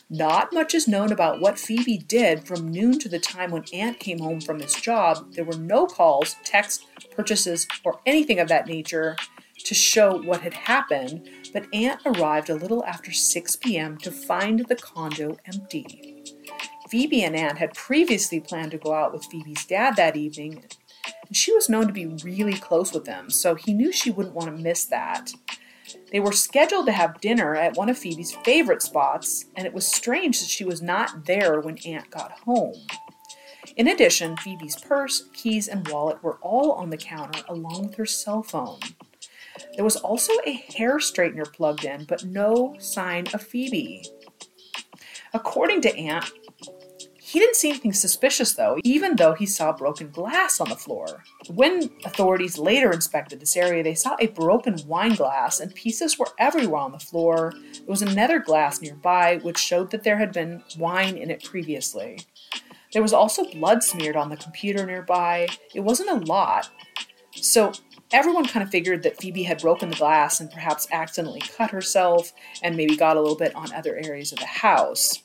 Not 0.09 0.53
much 0.53 0.75
is 0.75 0.89
known 0.89 1.13
about 1.13 1.41
what 1.41 1.59
Phoebe 1.59 1.99
did 1.99 2.47
from 2.47 2.71
noon 2.71 2.99
to 3.01 3.09
the 3.09 3.19
time 3.19 3.51
when 3.51 3.65
Ant 3.75 3.99
came 3.99 4.21
home 4.21 4.41
from 4.41 4.61
his 4.61 4.73
job. 4.73 5.35
There 5.35 5.45
were 5.45 5.59
no 5.59 5.85
calls, 5.87 6.37
texts, 6.45 6.87
purchases, 7.15 7.67
or 7.85 8.01
anything 8.07 8.39
of 8.39 8.49
that 8.49 8.69
nature, 8.69 9.17
to 9.65 9.75
show 9.75 10.21
what 10.23 10.43
had 10.43 10.55
happened, 10.55 11.29
but 11.53 11.67
Ant 11.73 12.01
arrived 12.05 12.51
a 12.51 12.55
little 12.55 12.85
after 12.85 13.13
6 13.13 13.57
p.m. 13.57 13.97
to 13.99 14.11
find 14.11 14.67
the 14.67 14.77
condo 14.77 15.37
empty. 15.47 16.25
Phoebe 16.89 17.25
and 17.25 17.35
Ant 17.35 17.59
had 17.59 17.75
previously 17.75 18.41
planned 18.41 18.71
to 18.71 18.79
go 18.79 18.95
out 18.95 19.13
with 19.13 19.25
Phoebe's 19.25 19.65
dad 19.65 19.97
that 19.97 20.17
evening, 20.17 20.65
and 21.27 21.37
she 21.37 21.53
was 21.53 21.69
known 21.69 21.87
to 21.87 21.93
be 21.93 22.07
really 22.07 22.55
close 22.55 22.93
with 22.93 23.07
him, 23.07 23.31
so 23.31 23.55
he 23.55 23.73
knew 23.73 23.93
she 23.93 24.11
wouldn't 24.11 24.35
want 24.35 24.55
to 24.55 24.63
miss 24.63 24.85
that. 24.85 25.33
They 26.13 26.21
were 26.21 26.33
scheduled 26.33 26.87
to 26.87 26.93
have 26.93 27.21
dinner 27.21 27.57
at 27.57 27.77
one 27.77 27.89
of 27.89 27.99
Phoebe's 27.99 28.33
favorite 28.45 28.83
spots, 28.83 29.47
and 29.57 29.67
it 29.67 29.75
was 29.75 29.87
strange 29.87 30.41
that 30.41 30.49
she 30.49 30.65
was 30.65 30.83
not 30.83 31.27
there 31.27 31.61
when 31.61 31.79
Ant 31.85 32.11
got 32.11 32.33
home. 32.33 32.75
In 33.77 33.89
addition, 33.89 34.37
Phoebe's 34.37 34.77
purse, 34.77 35.29
keys, 35.33 35.69
and 35.69 35.87
wallet 35.89 36.23
were 36.23 36.39
all 36.41 36.73
on 36.73 36.91
the 36.91 36.97
counter 36.97 37.43
along 37.49 37.89
with 37.89 37.97
her 37.97 38.07
cell 38.07 38.43
phone. 38.43 38.79
There 39.75 39.85
was 39.85 39.97
also 39.97 40.33
a 40.45 40.53
hair 40.53 40.99
straightener 40.99 41.53
plugged 41.53 41.85
in, 41.85 42.05
but 42.05 42.25
no 42.25 42.75
sign 42.79 43.27
of 43.35 43.43
Phoebe. 43.43 44.05
According 45.35 45.83
to 45.83 45.97
Ant, 45.97 46.31
he 47.27 47.41
didn't 47.41 47.57
see 47.57 47.71
anything 47.71 47.93
suspicious 47.93 48.55
though, 48.55 48.79
even 48.85 49.17
though 49.17 49.35
he 49.35 49.47
saw 49.47 49.73
broken 49.73 50.11
glass 50.11 50.61
on 50.61 50.69
the 50.69 50.77
floor. 50.77 51.25
When 51.49 51.91
authorities 52.05 52.57
later 52.57 52.93
inspected 52.93 53.41
this 53.41 53.57
area, 53.57 53.83
they 53.83 53.97
saw 53.97 54.17
a 54.21 54.29
broken 54.29 54.77
wine 54.87 55.17
glass 55.17 55.59
and 55.59 55.75
pieces 55.75 56.19
were 56.19 56.29
everywhere 56.39 56.81
on 56.81 56.93
the 56.93 57.01
floor. 57.01 57.53
There 57.75 57.85
was 57.89 58.03
another 58.03 58.39
glass 58.39 58.81
nearby, 58.81 59.41
which 59.43 59.59
showed 59.59 59.91
that 59.91 60.05
there 60.05 60.19
had 60.19 60.33
been 60.33 60.63
wine 60.79 61.17
in 61.17 61.31
it 61.31 61.43
previously. 61.43 62.21
There 62.93 63.03
was 63.03 63.13
also 63.13 63.51
blood 63.51 63.83
smeared 63.83 64.17
on 64.17 64.31
the 64.31 64.37
computer 64.37 64.87
nearby. 64.87 65.49
It 65.75 65.81
wasn't 65.81 66.11
a 66.11 66.25
lot. 66.27 66.71
So 67.35 67.73
everyone 68.13 68.47
kind 68.47 68.63
of 68.63 68.71
figured 68.71 69.03
that 69.03 69.19
Phoebe 69.19 69.43
had 69.43 69.61
broken 69.61 69.91
the 69.91 69.97
glass 69.97 70.41
and 70.41 70.51
perhaps 70.51 70.87
accidentally 70.93 71.43
cut 71.57 71.71
herself 71.71 72.33
and 72.63 72.77
maybe 72.77 72.97
got 72.97 73.17
a 73.17 73.21
little 73.21 73.37
bit 73.37 73.55
on 73.55 73.73
other 73.73 73.97
areas 73.97 74.33
of 74.33 74.39
the 74.39 74.47
house. 74.47 75.23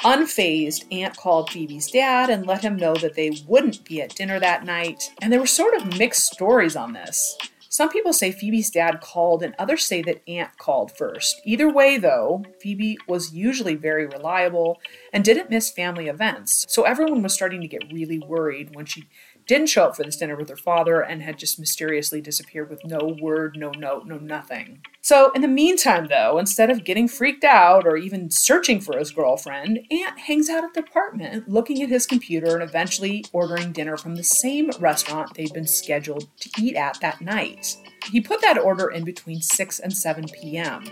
Unfazed, 0.00 0.86
Ant 0.92 1.16
called 1.16 1.50
Phoebe's 1.50 1.90
dad 1.90 2.30
and 2.30 2.46
let 2.46 2.62
him 2.62 2.76
know 2.76 2.94
that 2.94 3.14
they 3.14 3.32
wouldn't 3.46 3.84
be 3.84 4.00
at 4.00 4.14
dinner 4.14 4.40
that 4.40 4.64
night, 4.64 5.12
and 5.20 5.30
there 5.30 5.40
were 5.40 5.46
sort 5.46 5.74
of 5.74 5.98
mixed 5.98 6.32
stories 6.32 6.74
on 6.74 6.94
this. 6.94 7.36
Some 7.68 7.88
people 7.88 8.12
say 8.12 8.32
Phoebe's 8.32 8.68
dad 8.68 9.00
called, 9.00 9.44
and 9.44 9.54
others 9.56 9.84
say 9.84 10.02
that 10.02 10.28
Ant 10.28 10.58
called 10.58 10.90
first. 10.90 11.40
Either 11.44 11.72
way, 11.72 11.98
though, 11.98 12.42
Phoebe 12.60 12.98
was 13.06 13.32
usually 13.32 13.76
very 13.76 14.06
reliable 14.06 14.80
and 15.12 15.24
didn't 15.24 15.50
miss 15.50 15.70
family 15.70 16.08
events, 16.08 16.66
so 16.68 16.82
everyone 16.82 17.22
was 17.22 17.32
starting 17.32 17.60
to 17.60 17.68
get 17.68 17.92
really 17.92 18.18
worried 18.18 18.74
when 18.74 18.86
she 18.86 19.08
didn't 19.50 19.66
show 19.66 19.86
up 19.86 19.96
for 19.96 20.04
this 20.04 20.16
dinner 20.16 20.36
with 20.36 20.48
her 20.48 20.56
father 20.56 21.00
and 21.00 21.22
had 21.22 21.36
just 21.36 21.58
mysteriously 21.58 22.20
disappeared 22.20 22.70
with 22.70 22.84
no 22.84 23.16
word, 23.20 23.56
no 23.58 23.72
note, 23.72 24.06
no 24.06 24.16
nothing. 24.16 24.80
So, 25.00 25.32
in 25.32 25.42
the 25.42 25.48
meantime, 25.48 26.06
though, 26.06 26.38
instead 26.38 26.70
of 26.70 26.84
getting 26.84 27.08
freaked 27.08 27.42
out 27.42 27.84
or 27.84 27.96
even 27.96 28.30
searching 28.30 28.80
for 28.80 28.96
his 28.96 29.10
girlfriend, 29.10 29.80
Ant 29.90 30.20
hangs 30.20 30.48
out 30.48 30.62
at 30.62 30.72
the 30.74 30.80
apartment 30.80 31.48
looking 31.48 31.82
at 31.82 31.88
his 31.88 32.06
computer 32.06 32.54
and 32.54 32.62
eventually 32.62 33.24
ordering 33.32 33.72
dinner 33.72 33.96
from 33.96 34.14
the 34.14 34.22
same 34.22 34.70
restaurant 34.78 35.34
they'd 35.34 35.52
been 35.52 35.66
scheduled 35.66 36.28
to 36.38 36.50
eat 36.62 36.76
at 36.76 37.00
that 37.00 37.20
night. 37.20 37.76
He 38.12 38.20
put 38.20 38.40
that 38.42 38.56
order 38.56 38.88
in 38.88 39.02
between 39.02 39.40
6 39.40 39.80
and 39.80 39.92
7 39.92 40.26
p.m. 40.40 40.84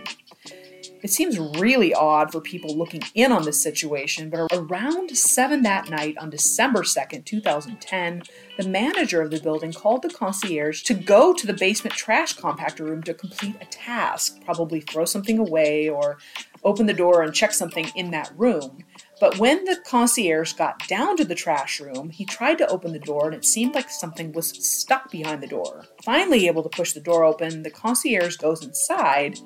It 1.01 1.11
seems 1.11 1.39
really 1.39 1.95
odd 1.95 2.33
for 2.33 2.41
people 2.41 2.77
looking 2.77 3.03
in 3.15 3.31
on 3.31 3.45
this 3.45 3.63
situation, 3.63 4.31
but 4.31 4.53
around 4.53 5.17
7 5.17 5.63
that 5.63 5.89
night 5.89 6.19
on 6.19 6.29
December 6.29 6.83
2nd, 6.83 7.25
2010, 7.25 8.23
the 8.57 8.69
manager 8.69 9.23
of 9.23 9.31
the 9.31 9.41
building 9.41 9.73
called 9.73 10.03
the 10.03 10.11
concierge 10.11 10.83
to 10.83 10.95
go 10.95 11.33
to 11.33 11.47
the 11.47 11.53
basement 11.53 11.95
trash 11.95 12.37
compactor 12.37 12.81
room 12.81 13.05
to 13.05 13.15
complete 13.15 13.55
a 13.61 13.67
task, 13.67 14.45
probably 14.45 14.81
throw 14.81 15.05
something 15.05 15.39
away 15.39 15.89
or 15.89 16.19
open 16.65 16.87
the 16.87 16.93
door 16.93 17.23
and 17.23 17.33
check 17.33 17.53
something 17.53 17.87
in 17.95 18.11
that 18.11 18.33
room. 18.37 18.85
But 19.21 19.39
when 19.39 19.65
the 19.65 19.77
concierge 19.85 20.53
got 20.53 20.87
down 20.87 21.17
to 21.17 21.25
the 21.25 21.35
trash 21.35 21.81
room, 21.81 22.11
he 22.11 22.25
tried 22.25 22.59
to 22.59 22.69
open 22.69 22.93
the 22.93 22.99
door 22.99 23.27
and 23.27 23.35
it 23.35 23.45
seemed 23.45 23.75
like 23.75 23.91
something 23.91 24.33
was 24.33 24.51
stuck 24.65 25.11
behind 25.11 25.43
the 25.43 25.49
door. 25.49 25.85
Finally 26.05 26.47
able 26.47 26.63
to 26.63 26.69
push 26.69 26.93
the 26.93 27.01
door 27.01 27.25
open, 27.25 27.63
the 27.63 27.71
concierge 27.71 28.37
goes 28.37 28.65
inside 28.65 29.39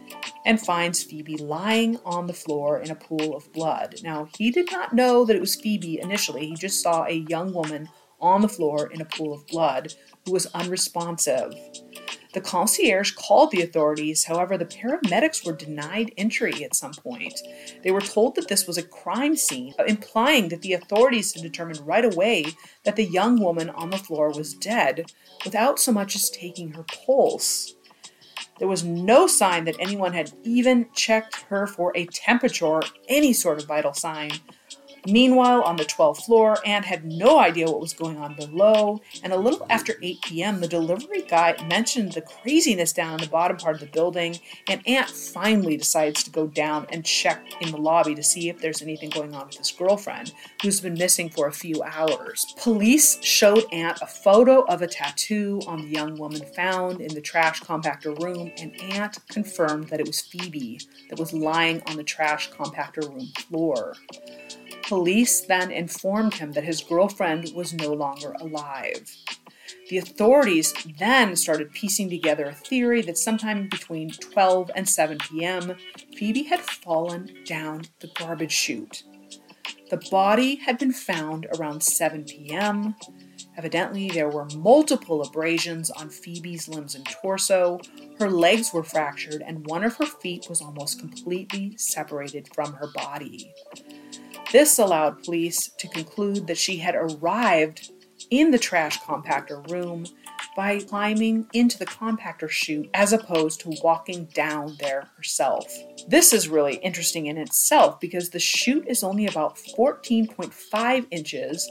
and 0.45 0.61
finds 0.61 1.03
Phoebe 1.03 1.37
lying 1.37 1.99
on 2.05 2.27
the 2.27 2.35
floor 2.35 2.81
in 2.81 2.91
a 2.91 2.95
pool 2.95 3.35
of 3.35 3.53
blood. 3.53 3.97
Now, 4.03 4.29
he 4.37 4.51
did 4.51 4.71
not 4.71 4.93
know 4.93 5.25
that 5.25 5.37
it 5.37 5.41
was 5.41 5.57
Phoebe 5.57 6.01
initially, 6.01 6.47
he 6.47 6.55
just 6.55 6.83
saw 6.83 7.05
a 7.05 7.25
young 7.29 7.55
woman 7.55 7.89
on 8.21 8.41
the 8.41 8.49
floor 8.49 8.91
in 8.93 9.01
a 9.01 9.05
pool 9.05 9.35
of 9.35 9.47
blood 9.49 9.95
who 10.25 10.33
was 10.33 10.47
unresponsive. 10.55 11.55
The 12.33 12.41
concierge 12.41 13.13
called 13.13 13.51
the 13.51 13.63
authorities, 13.63 14.25
however, 14.25 14.57
the 14.57 14.65
paramedics 14.65 15.45
were 15.45 15.53
denied 15.53 16.13
entry 16.17 16.65
at 16.65 16.75
some 16.75 16.93
point. 16.95 17.39
They 17.83 17.91
were 17.91 18.01
told 18.01 18.37
that 18.37 18.49
this 18.49 18.67
was 18.67 18.79
a 18.79 18.83
crime 18.83 19.37
scene, 19.37 19.75
implying 19.87 20.49
that 20.49 20.63
the 20.63 20.73
authorities 20.73 21.35
had 21.35 21.43
determined 21.43 21.87
right 21.87 22.05
away 22.05 22.47
that 22.85 22.97
the 22.97 23.05
young 23.05 23.39
woman 23.39 23.69
on 23.71 23.91
the 23.91 23.99
floor 23.99 24.31
was 24.31 24.55
dead 24.55 25.13
without 25.45 25.79
so 25.79 25.93
much 25.93 26.15
as 26.15 26.31
taking 26.31 26.73
her 26.73 26.85
pulse. 26.85 27.75
There 28.59 28.69
was 28.69 28.85
no 28.85 29.27
sign 29.27 29.65
that 29.65 29.77
anyone 29.81 30.13
had 30.13 30.33
even 30.43 30.89
checked 30.95 31.43
her 31.49 31.67
for 31.67 31.93
a 31.95 32.07
temperature 32.07 32.67
or 32.67 32.83
any 33.09 33.33
sort 33.33 33.59
of 33.59 33.67
vital 33.67 33.93
sign. 33.93 34.31
Meanwhile, 35.07 35.63
on 35.63 35.77
the 35.77 35.85
12th 35.85 36.25
floor, 36.25 36.59
Ant 36.65 36.85
had 36.85 37.05
no 37.05 37.41
idea 37.41 37.67
what 37.67 37.81
was 37.81 37.93
going 37.93 38.19
on 38.19 38.35
below, 38.35 39.01
and 39.23 39.33
a 39.33 39.37
little 39.37 39.67
after 39.69 39.95
8 40.01 40.23
p.m., 40.23 40.61
the 40.61 40.69
delivery 40.69 41.23
guy 41.23 41.57
mentioned 41.69 42.13
the 42.13 42.21
craziness 42.21 42.93
down 42.93 43.15
in 43.15 43.21
the 43.21 43.27
bottom 43.27 43.57
part 43.57 43.75
of 43.75 43.81
the 43.81 43.87
building, 43.87 44.39
and 44.69 44.87
Ant 44.87 45.11
finally 45.11 45.77
decides 45.77 46.23
to 46.23 46.31
go 46.31 46.47
down 46.47 46.87
and 46.91 47.05
check 47.05 47.45
in 47.61 47.73
the 47.73 47.77
lobby 47.77 48.15
to 48.15 48.23
see 48.23 48.49
if 48.49 48.59
there's 48.61 48.83
anything 48.83 49.11
going 49.11 49.35
on 49.35 49.47
with 49.47 49.57
his 49.57 49.73
girlfriend, 49.73 50.33
who's 50.63 50.81
been 50.81 50.95
missing 50.95 51.29
for 51.29 51.49
a 51.49 51.53
few 51.53 51.83
hours. 51.83 52.55
Police 52.59 53.23
showed 53.25 53.65
Ant 53.73 53.99
a 54.03 54.07
photo 54.07 54.63
of 54.63 54.83
a 54.83 54.87
tattoo 54.87 55.61
on 55.67 55.83
the 55.83 55.89
young 55.89 56.17
woman 56.17 56.43
found 56.55 57.01
in 57.01 57.13
the 57.15 57.21
trash 57.21 57.61
compactor 57.61 58.17
room, 58.23 58.53
and 58.59 58.81
Ant 58.81 59.19
confirmed 59.29 59.89
that 59.89 60.01
it 60.01 60.07
was 60.07 60.21
Phoebe 60.21 60.81
that 61.09 61.19
was 61.19 61.33
lying 61.33 61.83
on 61.87 61.97
the 61.97 62.05
trash 62.05 62.51
compactor 62.51 63.09
room 63.09 63.29
floor. 63.49 63.95
Police 64.83 65.43
then 65.43 65.71
informed 65.71 66.35
him 66.35 66.53
that 66.53 66.65
his 66.65 66.83
girlfriend 66.83 67.53
was 67.55 67.73
no 67.73 67.93
longer 67.93 68.35
alive. 68.41 69.17
The 69.89 69.99
authorities 69.99 70.75
then 70.99 71.37
started 71.37 71.73
piecing 71.73 72.09
together 72.09 72.47
a 72.47 72.55
theory 72.55 73.03
that 73.03 73.19
sometime 73.19 73.69
between 73.69 74.11
12 74.11 74.71
and 74.75 74.89
7 74.89 75.19
p.m., 75.19 75.77
Phoebe 76.17 76.45
had 76.45 76.61
fallen 76.61 77.31
down 77.45 77.83
the 78.01 78.11
garbage 78.15 78.53
chute. 78.53 79.03
The 79.91 80.03
body 80.11 80.57
had 80.57 80.79
been 80.79 80.93
found 80.93 81.47
around 81.55 81.83
7 81.83 82.25
p.m. 82.25 82.95
Evidently, 83.59 84.09
there 84.09 84.31
were 84.31 84.47
multiple 84.57 85.21
abrasions 85.21 85.91
on 85.91 86.09
Phoebe's 86.09 86.69
limbs 86.69 86.95
and 86.95 87.05
torso. 87.05 87.79
Her 88.19 88.31
legs 88.31 88.73
were 88.73 88.83
fractured, 88.83 89.43
and 89.47 89.67
one 89.67 89.85
of 89.85 89.97
her 89.97 90.07
feet 90.07 90.47
was 90.49 90.63
almost 90.63 90.99
completely 90.99 91.77
separated 91.77 92.49
from 92.55 92.73
her 92.75 92.89
body. 92.95 93.53
This 94.53 94.79
allowed 94.79 95.25
police 95.25 95.71
to 95.79 95.89
conclude 95.89 96.47
that 96.47 96.59
she 96.59 96.77
had 96.77 96.95
arrived 96.95 97.91
in 98.31 98.51
the 98.51 98.59
trash 98.59 99.01
compactor 99.01 99.67
room 99.71 100.05
by 100.55 100.81
climbing 100.81 101.47
into 101.55 101.79
the 101.79 101.87
compactor 101.87 102.51
chute 102.51 102.91
as 102.93 103.15
opposed 103.15 103.61
to 103.61 103.75
walking 103.83 104.27
down 104.35 104.77
there 104.79 105.09
herself. 105.17 105.67
This 106.07 106.35
is 106.35 106.51
really 106.51 106.75
interesting 106.77 107.27
in 107.27 107.39
itself 107.39 107.99
because 107.99 108.29
the 108.29 108.39
chute 108.39 108.87
is 108.87 109.03
only 109.03 109.27
about 109.27 109.57
14.5 109.57 111.07
inches 111.11 111.71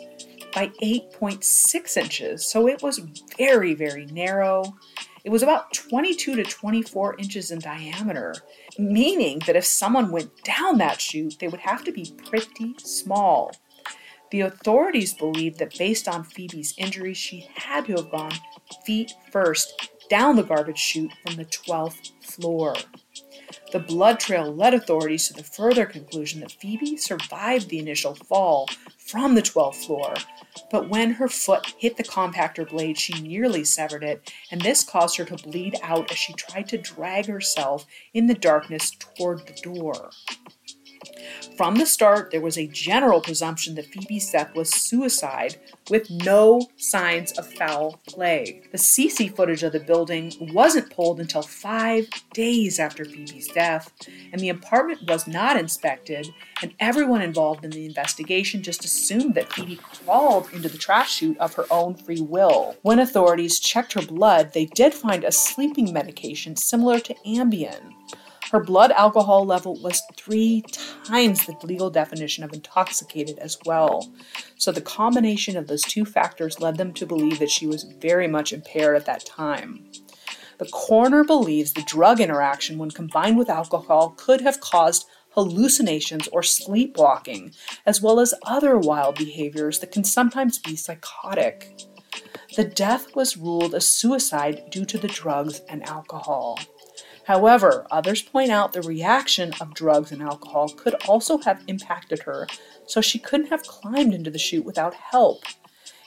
by 0.52 0.68
8.6 0.82 1.98
inches, 1.98 2.50
so 2.50 2.68
it 2.68 2.82
was 2.82 3.00
very, 3.38 3.76
very 3.76 4.08
narrow. 4.08 4.64
It 5.24 5.30
was 5.30 5.44
about 5.44 5.72
22 5.74 6.36
to 6.36 6.44
24 6.44 7.16
inches 7.20 7.52
in 7.52 7.60
diameter, 7.60 8.34
meaning 8.78 9.40
that 9.46 9.56
if 9.56 9.66
someone 9.66 10.12
went 10.12 10.44
down 10.44 10.78
that 10.78 11.02
chute, 11.02 11.38
they 11.40 11.48
would 11.48 11.62
have 11.62 11.84
to 11.84 11.92
be 11.92 12.14
pretty 12.30 12.76
small. 12.78 13.52
The 14.32 14.42
authorities 14.42 15.14
believed 15.14 15.60
that 15.60 15.78
based 15.78 16.08
on 16.08 16.24
Phoebe's 16.24 16.74
injuries, 16.78 17.18
she 17.18 17.50
had 17.56 17.86
to 17.86 17.96
have 17.96 18.12
gone 18.12 18.32
feet 18.86 19.14
first 19.32 19.92
down 20.10 20.36
the 20.36 20.44
garbage 20.44 20.78
chute 20.78 21.14
from 21.26 21.36
the 21.36 21.46
12th 21.46 22.12
floor. 22.24 22.76
The 23.72 23.80
blood 23.80 24.20
trail 24.20 24.54
led 24.54 24.74
authorities 24.74 25.28
to 25.28 25.34
the 25.34 25.44
further 25.44 25.86
conclusion 25.86 26.42
that 26.42 26.52
Phoebe 26.52 26.98
survived 26.98 27.70
the 27.70 27.80
initial 27.80 28.16
fall 28.16 28.68
from 28.98 29.36
the 29.36 29.42
12th 29.42 29.86
floor, 29.86 30.14
but 30.70 30.90
when 30.90 31.14
her 31.14 31.28
foot 31.28 31.74
hit 31.78 31.98
the 31.98 32.04
compactor 32.04 32.68
blade, 32.68 32.98
she 32.98 33.22
nearly 33.22 33.64
severed 33.64 34.04
it, 34.04 34.34
and 34.52 34.62
this 34.62 34.84
caused 34.84 35.18
her 35.18 35.26
to 35.26 35.36
bleed 35.36 35.76
out 35.82 36.12
as 36.12 36.18
she 36.18 36.34
tried 36.34 36.68
to 36.70 36.78
drag 36.78 37.26
herself 37.28 37.86
in 38.14 38.28
the 38.28 38.34
darkness 38.34 38.92
toward 38.92 39.48
the 39.48 39.54
door. 39.62 40.12
From 41.58 41.76
the 41.76 41.86
start, 41.86 42.32
there 42.32 42.42
was 42.42 42.58
a 42.58 42.68
general 42.68 43.22
presumption 43.22 43.76
that 43.76 43.86
Phoebe's 43.86 44.32
death 44.32 44.56
was 44.56 44.70
suicide 44.70 45.58
with 45.90 46.10
no 46.10 46.68
signs 46.78 47.32
of 47.34 47.52
foul 47.54 48.00
play. 48.08 48.64
The 48.72 48.78
CC 48.78 49.34
footage 49.34 49.64
of 49.64 49.72
the 49.72 49.80
building 49.80 50.34
wasn't 50.54 50.90
pulled 50.90 51.20
until 51.20 51.42
five 51.42 52.08
days 52.34 52.80
after 52.80 53.06
Phoebe's 53.06 53.48
death, 53.50 53.92
and 54.32 54.42
the 54.42 54.50
apartment 54.50 55.08
was 55.08 55.28
not 55.28 55.58
inspected, 55.58 56.28
and 56.62 56.74
everyone 56.80 57.22
involved 57.22 57.66
in 57.66 57.72
the 57.72 57.86
investigation 57.86 58.64
just 58.64 58.86
assumed 58.86 59.36
that 59.36 59.52
Phoebe 59.52 59.76
crawled 59.76 60.52
into 60.54 60.70
the 60.70 60.78
trash 60.78 61.16
chute 61.16 61.38
of 61.38 61.54
her 61.56 61.66
own 61.70 61.96
free 61.96 62.22
will. 62.22 62.76
When 62.82 63.00
authorities 63.00 63.60
checked 63.60 63.94
her 63.94 64.02
blood, 64.02 64.54
they 64.54 64.66
did 64.66 64.94
find 64.94 65.24
a 65.24 65.32
sleeping 65.32 65.94
medication 65.94 66.56
similar 66.56 67.00
to 67.00 67.14
Ambien. 67.26 67.94
Her 68.52 68.60
blood 68.60 68.92
alcohol 68.92 69.46
level 69.46 69.82
was 69.82 70.04
three 70.18 70.66
times 71.06 71.46
the 71.46 71.56
legal 71.64 71.90
definition 71.90 72.44
of 72.44 72.52
intoxicated 72.52 73.40
as 73.40 73.58
well. 73.66 74.12
So 74.58 74.74
the 74.74 74.82
combination 74.82 75.56
of 75.56 75.68
those 75.68 75.84
two 75.84 76.04
factors 76.04 76.60
led 76.60 76.76
them 76.76 76.92
to 76.96 77.06
believe 77.06 77.40
that 77.40 77.50
she 77.50 77.66
was 77.66 77.84
very 77.84 78.28
much 78.28 78.52
impaired 78.52 78.98
at 78.98 79.06
that 79.06 79.26
time. 79.26 79.86
The 80.58 80.66
coroner 80.66 81.24
believes 81.24 81.72
the 81.72 81.82
drug 81.84 82.20
interaction, 82.20 82.78
when 82.78 82.92
combined 82.92 83.38
with 83.38 83.50
alcohol, 83.50 84.16
could 84.18 84.42
have 84.42 84.60
caused 84.60 85.08
hallucinations 85.30 86.28
or 86.34 86.44
sleepwalking, 86.44 87.54
as 87.86 88.02
well 88.02 88.20
as 88.20 88.34
other 88.46 88.78
wild 88.78 89.16
behaviors 89.16 89.80
that 89.80 89.94
can 89.94 90.04
sometimes 90.04 90.60
be 90.60 90.76
psychotic. 90.76 91.88
The 92.58 92.66
death 92.66 93.16
was 93.16 93.38
ruled 93.38 93.74
a 93.74 93.80
suicide 93.80 94.64
due 94.70 94.84
to 94.84 94.98
the 94.98 95.08
drugs 95.08 95.62
and 95.70 95.84
alcohol. 95.84 96.60
However, 97.32 97.88
others 97.90 98.22
point 98.22 98.52
out 98.52 98.74
the 98.74 98.82
reaction 98.82 99.54
of 99.62 99.74
drugs 99.74 100.12
and 100.12 100.22
alcohol 100.22 100.68
could 100.68 100.96
also 101.08 101.38
have 101.38 101.64
impacted 101.66 102.24
her, 102.24 102.46
so 102.86 103.00
she 103.00 103.20
couldn't 103.20 103.48
have 103.48 103.64
climbed 103.64 104.14
into 104.14 104.30
the 104.30 104.38
chute 104.38 104.66
without 104.66 104.94
help. 104.94 105.46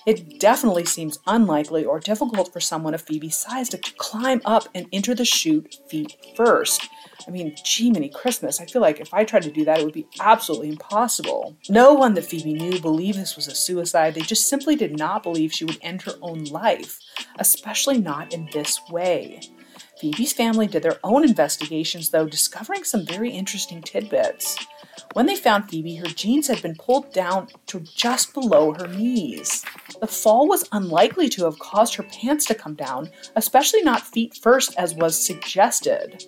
It 0.05 0.39
definitely 0.39 0.85
seems 0.85 1.19
unlikely 1.27 1.83
or 1.83 1.99
difficult 1.99 2.53
for 2.53 2.61
someone 2.61 2.93
of 2.93 3.01
Phoebe's 3.01 3.39
size 3.39 3.71
to 3.71 3.79
climb 3.97 4.43
up 4.45 4.69
and 4.75 4.87
enter 4.93 5.15
the 5.15 5.25
chute 5.25 5.79
feet 5.89 6.15
first. 6.37 6.91
I 7.27 7.31
mean, 7.31 7.57
gee, 7.65 7.91
many 7.91 8.11
Christmas. 8.11 8.61
I 8.61 8.67
feel 8.67 8.83
like 8.83 9.01
if 9.01 9.15
I 9.15 9.25
tried 9.25 9.45
to 9.45 9.51
do 9.51 9.65
that, 9.65 9.79
it 9.79 9.85
would 9.87 9.95
be 9.95 10.07
absolutely 10.21 10.69
impossible. 10.69 11.57
No 11.71 11.95
one 11.95 12.13
that 12.15 12.27
Phoebe 12.27 12.53
knew 12.53 12.79
believed 12.81 13.19
this 13.19 13.35
was 13.35 13.49
a 13.49 13.55
suicide. 13.55 14.13
They 14.13 14.21
just 14.21 14.47
simply 14.47 14.77
did 14.77 14.99
not 14.99 15.23
believe 15.23 15.55
she 15.55 15.65
would 15.65 15.79
end 15.81 16.03
her 16.03 16.17
own 16.21 16.45
life, 16.45 17.01
especially 17.39 17.97
not 17.97 18.35
in 18.35 18.51
this 18.53 18.79
way. 18.91 19.41
Phoebe's 20.05 20.35
family 20.35 20.67
did 20.67 20.83
their 20.83 20.99
own 21.03 21.25
investigations, 21.25 22.11
though, 22.11 22.27
discovering 22.27 22.85
some 22.85 23.07
very 23.07 23.31
interesting 23.31 23.81
tidbits. 23.81 24.59
When 25.15 25.25
they 25.25 25.35
found 25.35 25.71
Phoebe, 25.71 25.95
her 25.95 26.09
jeans 26.09 26.47
had 26.47 26.61
been 26.61 26.75
pulled 26.75 27.11
down 27.15 27.49
to 27.69 27.81
just 27.81 28.35
below 28.35 28.75
her 28.75 28.87
knees. 28.87 29.65
The 30.03 30.07
fall 30.07 30.47
was 30.47 30.69
unlikely 30.73 31.31
to 31.31 31.45
have 31.45 31.59
caused 31.59 31.95
her 31.95 32.03
pants 32.03 32.45
to 32.47 32.55
come 32.55 32.75
down, 32.75 33.09
especially 33.35 33.81
not 33.81 34.03
feet 34.03 34.39
first 34.43 34.75
as 34.77 34.95
was 34.95 35.19
suggested. 35.19 36.27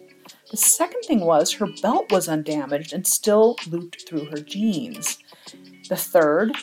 The 0.51 0.57
second 0.57 1.03
thing 1.03 1.21
was 1.21 1.53
her 1.53 1.69
belt 1.83 2.11
was 2.11 2.31
undamaged 2.31 2.95
and 2.95 3.07
still 3.07 3.57
looped 3.69 4.09
through 4.09 4.31
her 4.31 4.39
jeans. 4.39 5.19
The 5.91 5.97
third, 5.97 6.57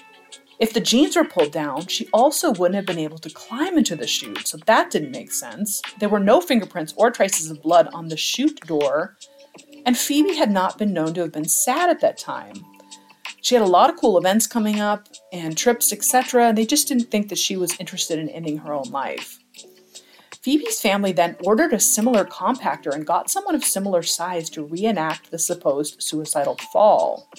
if 0.60 0.74
the 0.74 0.80
jeans 0.80 1.16
were 1.16 1.24
pulled 1.24 1.52
down, 1.52 1.88
she 1.88 2.08
also 2.14 2.52
wouldn't 2.52 2.76
have 2.76 2.86
been 2.86 3.00
able 3.00 3.18
to 3.20 3.30
climb 3.30 3.78
into 3.78 3.96
the 3.96 4.08
chute, 4.08 4.48
so 4.48 4.58
that 4.66 4.92
didn't 4.92 5.12
make 5.12 5.32
sense. 5.32 5.82
There 6.00 6.10
were 6.10 6.20
no 6.20 6.42
fingerprints 6.42 6.94
or 6.96 7.12
traces 7.12 7.50
of 7.50 7.62
blood 7.62 7.90
on 7.94 8.08
the 8.08 8.18
chute 8.18 8.60
door, 8.62 9.18
and 9.86 9.98
Phoebe 9.98 10.36
had 10.36 10.52
not 10.52 10.78
been 10.78 10.94
known 10.94 11.14
to 11.16 11.22
have 11.22 11.32
been 11.32 11.50
sad 11.50 11.90
at 11.90 12.02
that 12.02 12.18
time. 12.18 12.56
She 13.42 13.56
had 13.56 13.64
a 13.64 13.68
lot 13.68 13.90
of 13.90 13.98
cool 13.98 14.18
events 14.18 14.48
coming 14.48 14.80
up 14.80 15.10
and 15.34 15.58
trips, 15.58 15.92
etc., 15.92 16.48
and 16.48 16.58
they 16.58 16.66
just 16.66 16.88
didn't 16.88 17.12
think 17.12 17.28
that 17.30 17.38
she 17.38 17.58
was 17.58 17.78
interested 17.80 18.20
in 18.20 18.30
ending 18.30 18.60
her 18.60 18.74
own 18.74 18.90
life. 18.90 19.40
Phoebe's 20.44 20.82
family 20.82 21.14
then 21.14 21.38
ordered 21.44 21.74
a 21.74 21.80
similar 21.80 22.26
compactor 22.26 22.94
and 22.94 23.08
got 23.08 23.30
someone 23.30 23.56
of 23.56 23.64
similar 23.64 24.04
size 24.04 24.50
to 24.52 24.66
reenact 24.66 25.32
the 25.32 25.40
supposed 25.40 26.02
suicidal 26.02 26.56
fall. 26.72 27.30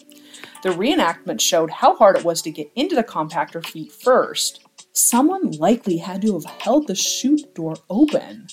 The 0.64 0.70
reenactment 0.70 1.42
showed 1.42 1.70
how 1.70 1.94
hard 1.94 2.16
it 2.16 2.24
was 2.24 2.40
to 2.40 2.50
get 2.50 2.72
into 2.74 2.96
the 2.96 3.04
compactor 3.04 3.62
feet 3.62 3.92
first. 3.92 4.64
Someone 4.94 5.50
likely 5.50 5.98
had 5.98 6.22
to 6.22 6.32
have 6.32 6.46
held 6.46 6.86
the 6.86 6.94
chute 6.94 7.54
door 7.54 7.76
open. 7.90 8.46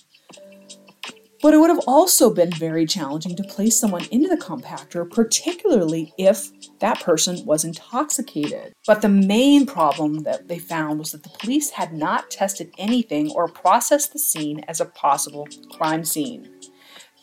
But 1.42 1.54
it 1.54 1.58
would 1.60 1.70
have 1.70 1.86
also 1.88 2.30
been 2.30 2.52
very 2.52 2.86
challenging 2.86 3.38
to 3.38 3.44
place 3.44 3.80
someone 3.80 4.04
into 4.12 4.28
the 4.28 4.36
compactor, 4.36 5.10
particularly 5.10 6.14
if 6.18 6.50
that 6.80 7.00
person 7.00 7.46
was 7.46 7.64
intoxicated. 7.64 8.74
But 8.86 9.02
the 9.02 9.08
main 9.08 9.66
problem 9.66 10.24
that 10.24 10.50
they 10.50 10.60
found 10.60 11.00
was 11.00 11.14
that 11.14 11.24
the 11.24 11.38
police 11.40 11.70
had 11.70 11.94
not 11.94 12.30
tested 12.30 12.74
anything 12.78 13.32
or 13.32 13.48
processed 13.48 14.12
the 14.12 14.20
scene 14.20 14.66
as 14.68 14.82
a 14.82 14.86
possible 14.86 15.48
crime 15.72 16.04
scene. 16.04 16.50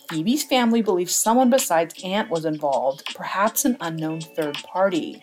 Phoebe's 0.09 0.43
family 0.43 0.81
believes 0.81 1.15
someone 1.15 1.51
besides 1.51 1.95
Ant 2.03 2.31
was 2.31 2.45
involved, 2.45 3.15
perhaps 3.15 3.65
an 3.65 3.77
unknown 3.81 4.21
third 4.23 4.57
party. 4.57 5.23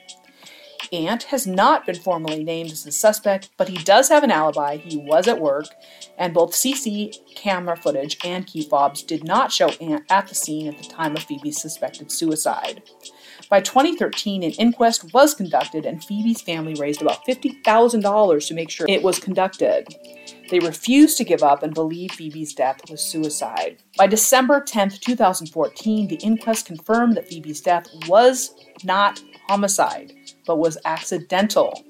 Ant 0.94 1.24
has 1.24 1.48
not 1.48 1.86
been 1.86 1.96
formally 1.96 2.44
named 2.44 2.72
as 2.72 2.86
a 2.86 2.92
suspect, 2.92 3.50
but 3.58 3.70
he 3.70 3.84
does 3.84 4.10
have 4.10 4.24
an 4.24 4.30
alibi. 4.30 4.78
He 4.78 4.98
was 4.98 5.28
at 5.28 5.42
work, 5.42 5.66
and 6.18 6.34
both 6.34 6.52
CC 6.52 7.18
camera 7.34 7.76
footage 7.76 8.18
and 8.24 8.46
key 8.46 8.62
fobs 8.62 9.02
did 9.02 9.24
not 9.24 9.52
show 9.52 9.70
Ant 9.82 10.04
at 10.10 10.28
the 10.28 10.36
scene 10.36 10.68
at 10.68 10.78
the 10.78 10.88
time 10.88 11.16
of 11.16 11.24
Phoebe's 11.24 11.60
suspected 11.60 12.12
suicide. 12.12 12.84
By 13.50 13.62
2013, 13.62 14.44
an 14.44 14.52
inquest 14.52 15.14
was 15.14 15.34
conducted, 15.34 15.86
and 15.86 16.04
Phoebe's 16.04 16.42
family 16.42 16.74
raised 16.76 17.02
about 17.02 17.26
$50,000 17.26 18.48
to 18.48 18.54
make 18.54 18.70
sure 18.70 18.88
it 18.90 19.04
was 19.04 19.20
conducted. 19.20 19.96
They 20.50 20.60
refused 20.60 21.18
to 21.18 21.24
give 21.24 21.44
up 21.44 21.64
and 21.64 21.74
believe 21.74 22.12
Phoebe's 22.12 22.54
death 22.54 22.82
was 22.90 23.02
suicide. 23.02 23.78
By 23.98 24.08
December 24.08 24.62
10, 24.62 24.92
2014, 25.02 26.08
the 26.08 26.16
inquest 26.18 26.66
confirmed 26.66 27.18
that 27.18 27.28
Phoebe's 27.28 27.62
death 27.62 27.88
was 28.08 28.54
not 28.84 29.22
homicide 29.48 30.14
but 30.46 30.58
was 30.58 30.78
accidental, 30.86 31.84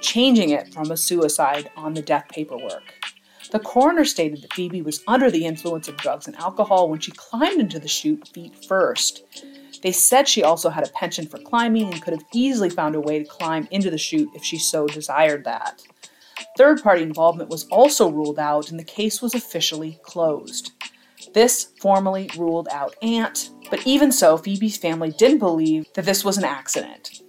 changing 0.00 0.50
it 0.50 0.72
from 0.72 0.90
a 0.90 0.96
suicide 0.96 1.70
on 1.76 1.94
the 1.94 2.02
death 2.02 2.26
paperwork. 2.28 2.94
The 3.52 3.58
coroner 3.60 4.04
stated 4.04 4.42
that 4.42 4.52
Phoebe 4.54 4.82
was 4.82 5.02
under 5.06 5.30
the 5.30 5.46
influence 5.46 5.88
of 5.88 5.96
drugs 5.96 6.26
and 6.26 6.36
alcohol 6.36 6.88
when 6.88 7.00
she 7.00 7.12
climbed 7.12 7.60
into 7.60 7.78
the 7.78 7.88
chute 7.88 8.28
feet 8.28 8.64
first. 8.66 9.24
They 9.82 9.92
said 9.92 10.28
she 10.28 10.42
also 10.42 10.70
had 10.70 10.86
a 10.86 10.92
penchant 10.92 11.30
for 11.30 11.38
climbing 11.38 11.92
and 11.92 12.02
could 12.02 12.12
have 12.12 12.24
easily 12.32 12.70
found 12.70 12.94
a 12.94 13.00
way 13.00 13.18
to 13.18 13.28
climb 13.28 13.68
into 13.70 13.90
the 13.90 13.98
chute 13.98 14.30
if 14.34 14.44
she 14.44 14.58
so 14.58 14.86
desired 14.86 15.44
that. 15.44 15.82
Third 16.56 16.82
party 16.82 17.02
involvement 17.02 17.50
was 17.50 17.66
also 17.68 18.10
ruled 18.10 18.38
out 18.38 18.70
and 18.70 18.78
the 18.78 18.84
case 18.84 19.20
was 19.20 19.34
officially 19.34 19.98
closed. 20.02 20.72
This 21.34 21.72
formally 21.80 22.30
ruled 22.36 22.68
out 22.70 22.94
Ant, 23.02 23.50
but 23.70 23.86
even 23.86 24.12
so, 24.12 24.38
Phoebe's 24.38 24.76
family 24.76 25.10
didn't 25.10 25.38
believe 25.38 25.86
that 25.94 26.04
this 26.04 26.24
was 26.24 26.38
an 26.38 26.44
accident. 26.44 27.22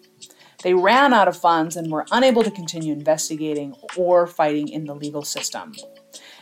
They 0.64 0.74
ran 0.74 1.14
out 1.14 1.28
of 1.28 1.38
funds 1.38 1.76
and 1.76 1.92
were 1.92 2.06
unable 2.12 2.44
to 2.44 2.52
continue 2.52 2.94
investigating 2.94 3.76
or 3.96 4.28
fighting 4.28 4.70
in 4.70 4.86
the 4.86 4.96
legal 4.96 5.24
system. 5.24 5.74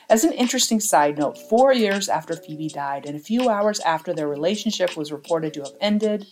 As 0.09 0.23
an 0.23 0.33
interesting 0.33 0.79
side 0.79 1.17
note, 1.17 1.37
four 1.49 1.73
years 1.73 2.09
after 2.09 2.35
Phoebe 2.35 2.69
died 2.69 3.05
and 3.05 3.15
a 3.15 3.23
few 3.23 3.49
hours 3.49 3.79
after 3.79 4.13
their 4.13 4.27
relationship 4.27 4.95
was 4.95 5.11
reported 5.11 5.53
to 5.55 5.61
have 5.61 5.73
ended, 5.81 6.27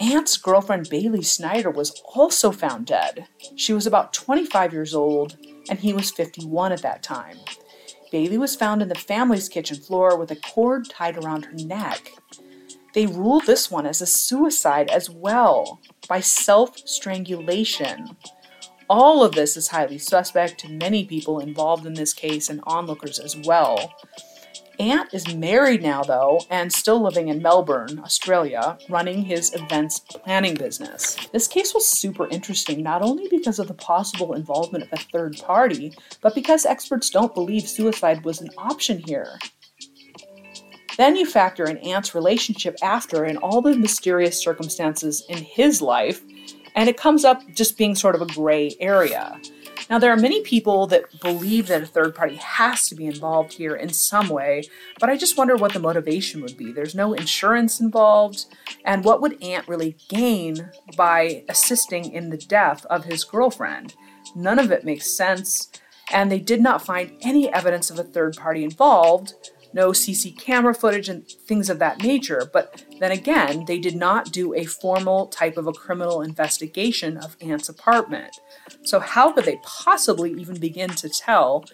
Ant's 0.00 0.36
girlfriend 0.36 0.88
Bailey 0.90 1.22
Snyder 1.22 1.70
was 1.70 2.02
also 2.14 2.52
found 2.52 2.86
dead. 2.86 3.26
She 3.56 3.72
was 3.72 3.86
about 3.86 4.12
25 4.12 4.72
years 4.72 4.94
old 4.94 5.36
and 5.68 5.78
he 5.78 5.92
was 5.92 6.10
51 6.10 6.72
at 6.72 6.82
that 6.82 7.02
time. 7.02 7.38
Bailey 8.12 8.38
was 8.38 8.54
found 8.54 8.82
in 8.82 8.88
the 8.88 8.94
family's 8.94 9.48
kitchen 9.48 9.78
floor 9.78 10.16
with 10.16 10.30
a 10.30 10.36
cord 10.36 10.88
tied 10.88 11.16
around 11.16 11.46
her 11.46 11.52
neck. 11.52 12.10
They 12.94 13.06
ruled 13.06 13.46
this 13.46 13.70
one 13.70 13.86
as 13.86 14.00
a 14.00 14.06
suicide 14.06 14.90
as 14.90 15.10
well 15.10 15.80
by 16.08 16.20
self 16.20 16.78
strangulation. 16.78 18.16
All 18.90 19.22
of 19.22 19.32
this 19.32 19.56
is 19.56 19.68
highly 19.68 19.98
suspect 19.98 20.58
to 20.60 20.72
many 20.72 21.04
people 21.04 21.40
involved 21.40 21.84
in 21.84 21.92
this 21.92 22.14
case 22.14 22.48
and 22.48 22.62
onlookers 22.66 23.18
as 23.18 23.36
well. 23.36 23.92
Ant 24.80 25.12
is 25.12 25.34
married 25.34 25.82
now, 25.82 26.02
though, 26.02 26.40
and 26.48 26.72
still 26.72 27.02
living 27.02 27.28
in 27.28 27.42
Melbourne, 27.42 27.98
Australia, 27.98 28.78
running 28.88 29.24
his 29.24 29.52
events 29.52 29.98
planning 29.98 30.54
business. 30.54 31.16
This 31.32 31.48
case 31.48 31.74
was 31.74 31.86
super 31.86 32.28
interesting, 32.28 32.82
not 32.82 33.02
only 33.02 33.26
because 33.28 33.58
of 33.58 33.68
the 33.68 33.74
possible 33.74 34.34
involvement 34.34 34.84
of 34.84 34.92
a 34.92 35.02
third 35.12 35.36
party, 35.36 35.92
but 36.22 36.34
because 36.34 36.64
experts 36.64 37.10
don't 37.10 37.34
believe 37.34 37.68
suicide 37.68 38.24
was 38.24 38.40
an 38.40 38.50
option 38.56 39.02
here. 39.04 39.38
Then 40.96 41.16
you 41.16 41.26
factor 41.26 41.64
in 41.64 41.78
Ant's 41.78 42.14
relationship 42.14 42.76
after 42.82 43.24
and 43.24 43.38
all 43.38 43.60
the 43.60 43.76
mysterious 43.76 44.40
circumstances 44.40 45.24
in 45.28 45.38
his 45.38 45.82
life, 45.82 46.22
and 46.78 46.88
it 46.88 46.96
comes 46.96 47.24
up 47.24 47.42
just 47.52 47.76
being 47.76 47.96
sort 47.96 48.14
of 48.14 48.22
a 48.22 48.26
gray 48.26 48.72
area. 48.78 49.40
Now, 49.90 49.98
there 49.98 50.12
are 50.12 50.16
many 50.16 50.42
people 50.42 50.86
that 50.86 51.20
believe 51.20 51.66
that 51.66 51.82
a 51.82 51.86
third 51.86 52.14
party 52.14 52.36
has 52.36 52.88
to 52.88 52.94
be 52.94 53.06
involved 53.06 53.54
here 53.54 53.74
in 53.74 53.88
some 53.88 54.28
way, 54.28 54.62
but 55.00 55.10
I 55.10 55.16
just 55.16 55.36
wonder 55.36 55.56
what 55.56 55.72
the 55.72 55.80
motivation 55.80 56.40
would 56.40 56.56
be. 56.56 56.70
There's 56.70 56.94
no 56.94 57.14
insurance 57.14 57.80
involved, 57.80 58.44
and 58.84 59.02
what 59.02 59.20
would 59.20 59.42
Ant 59.42 59.66
really 59.66 59.96
gain 60.08 60.70
by 60.96 61.42
assisting 61.48 62.12
in 62.12 62.30
the 62.30 62.36
death 62.36 62.86
of 62.86 63.06
his 63.06 63.24
girlfriend? 63.24 63.96
None 64.36 64.60
of 64.60 64.70
it 64.70 64.84
makes 64.84 65.10
sense, 65.10 65.72
and 66.12 66.30
they 66.30 66.38
did 66.38 66.60
not 66.62 66.86
find 66.86 67.10
any 67.22 67.52
evidence 67.52 67.90
of 67.90 67.98
a 67.98 68.04
third 68.04 68.36
party 68.36 68.62
involved, 68.62 69.34
no 69.78 69.92
CC 69.92 70.36
camera 70.36 70.74
footage 70.74 71.08
and 71.08 71.24
things 71.46 71.70
of 71.70 71.78
that 71.78 72.02
nature. 72.02 72.50
But 72.52 72.84
then 72.98 73.12
again, 73.12 73.64
they 73.66 73.78
did 73.78 73.94
not 73.94 74.32
do 74.32 74.52
a 74.52 74.64
formal 74.64 75.28
type 75.28 75.56
of 75.56 75.68
a 75.68 75.72
criminal 75.72 76.20
investigation 76.20 77.16
of 77.16 77.36
Ant's 77.40 77.68
apartment. 77.68 78.32
So, 78.82 78.98
how 78.98 79.32
could 79.32 79.44
they 79.44 79.60
possibly 79.62 80.32
even 80.32 80.58
begin 80.58 80.90
to 80.90 81.08
tell 81.08 81.64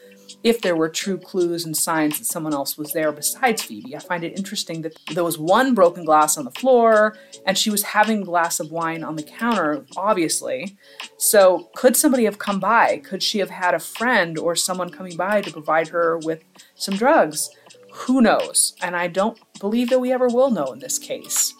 if 0.42 0.60
there 0.60 0.76
were 0.76 0.88
true 0.88 1.18
clues 1.18 1.64
and 1.64 1.76
signs 1.76 2.18
that 2.18 2.26
someone 2.26 2.52
else 2.52 2.76
was 2.76 2.92
there 2.92 3.12
besides 3.12 3.62
Phoebe. 3.62 3.96
I 3.96 3.98
find 3.98 4.24
it 4.24 4.36
interesting 4.36 4.82
that 4.82 4.98
there 5.12 5.24
was 5.24 5.38
one 5.38 5.74
broken 5.74 6.04
glass 6.04 6.36
on 6.36 6.44
the 6.44 6.50
floor 6.50 7.16
and 7.46 7.56
she 7.56 7.70
was 7.70 7.82
having 7.82 8.22
a 8.22 8.24
glass 8.24 8.60
of 8.60 8.70
wine 8.70 9.02
on 9.02 9.16
the 9.16 9.22
counter, 9.22 9.84
obviously. 9.96 10.76
So, 11.18 11.70
could 11.74 11.96
somebody 11.96 12.24
have 12.24 12.38
come 12.38 12.60
by? 12.60 12.98
Could 12.98 13.22
she 13.22 13.38
have 13.38 13.50
had 13.50 13.74
a 13.74 13.78
friend 13.78 14.38
or 14.38 14.54
someone 14.54 14.90
coming 14.90 15.16
by 15.16 15.40
to 15.40 15.50
provide 15.50 15.88
her 15.88 16.18
with 16.18 16.42
some 16.74 16.96
drugs? 16.96 17.50
Who 17.94 18.20
knows? 18.20 18.74
And 18.82 18.96
I 18.96 19.06
don't 19.06 19.38
believe 19.60 19.88
that 19.90 20.00
we 20.00 20.12
ever 20.12 20.28
will 20.28 20.50
know 20.50 20.72
in 20.72 20.80
this 20.80 20.98
case. 20.98 21.54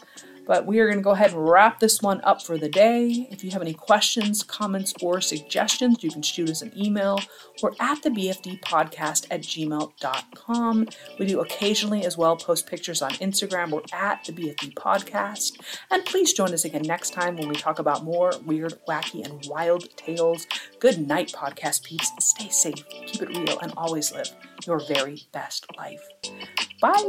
But 0.46 0.66
we 0.66 0.78
are 0.78 0.86
going 0.86 0.98
to 0.98 1.02
go 1.02 1.12
ahead 1.12 1.32
and 1.32 1.48
wrap 1.48 1.80
this 1.80 2.02
one 2.02 2.20
up 2.22 2.42
for 2.42 2.58
the 2.58 2.68
day. 2.68 3.28
If 3.30 3.42
you 3.42 3.50
have 3.52 3.62
any 3.62 3.74
questions, 3.74 4.42
comments, 4.42 4.92
or 5.00 5.20
suggestions, 5.20 6.02
you 6.02 6.10
can 6.10 6.22
shoot 6.22 6.50
us 6.50 6.62
an 6.62 6.72
email. 6.76 7.20
We're 7.62 7.72
at 7.80 8.02
the 8.02 8.10
BFD 8.10 8.60
podcast 8.60 9.26
at 9.30 9.42
gmail.com. 9.42 10.88
We 11.18 11.26
do 11.26 11.40
occasionally 11.40 12.04
as 12.04 12.18
well 12.18 12.36
post 12.36 12.66
pictures 12.66 13.00
on 13.00 13.12
Instagram. 13.12 13.70
We're 13.70 13.82
at 13.92 14.24
the 14.24 14.32
BFD 14.32 14.74
podcast. 14.74 15.58
And 15.90 16.04
please 16.04 16.32
join 16.32 16.52
us 16.52 16.64
again 16.64 16.82
next 16.82 17.10
time 17.10 17.36
when 17.36 17.48
we 17.48 17.54
talk 17.54 17.78
about 17.78 18.04
more 18.04 18.32
weird, 18.44 18.74
wacky, 18.88 19.24
and 19.24 19.44
wild 19.48 19.96
tales. 19.96 20.46
Good 20.78 21.06
night, 21.06 21.32
podcast 21.32 21.84
peeps. 21.84 22.10
Stay 22.20 22.48
safe, 22.50 22.84
keep 22.88 23.22
it 23.22 23.28
real, 23.28 23.58
and 23.60 23.72
always 23.76 24.12
live 24.12 24.30
your 24.66 24.80
very 24.86 25.22
best 25.32 25.66
life. 25.76 26.02
Bye. 26.80 27.04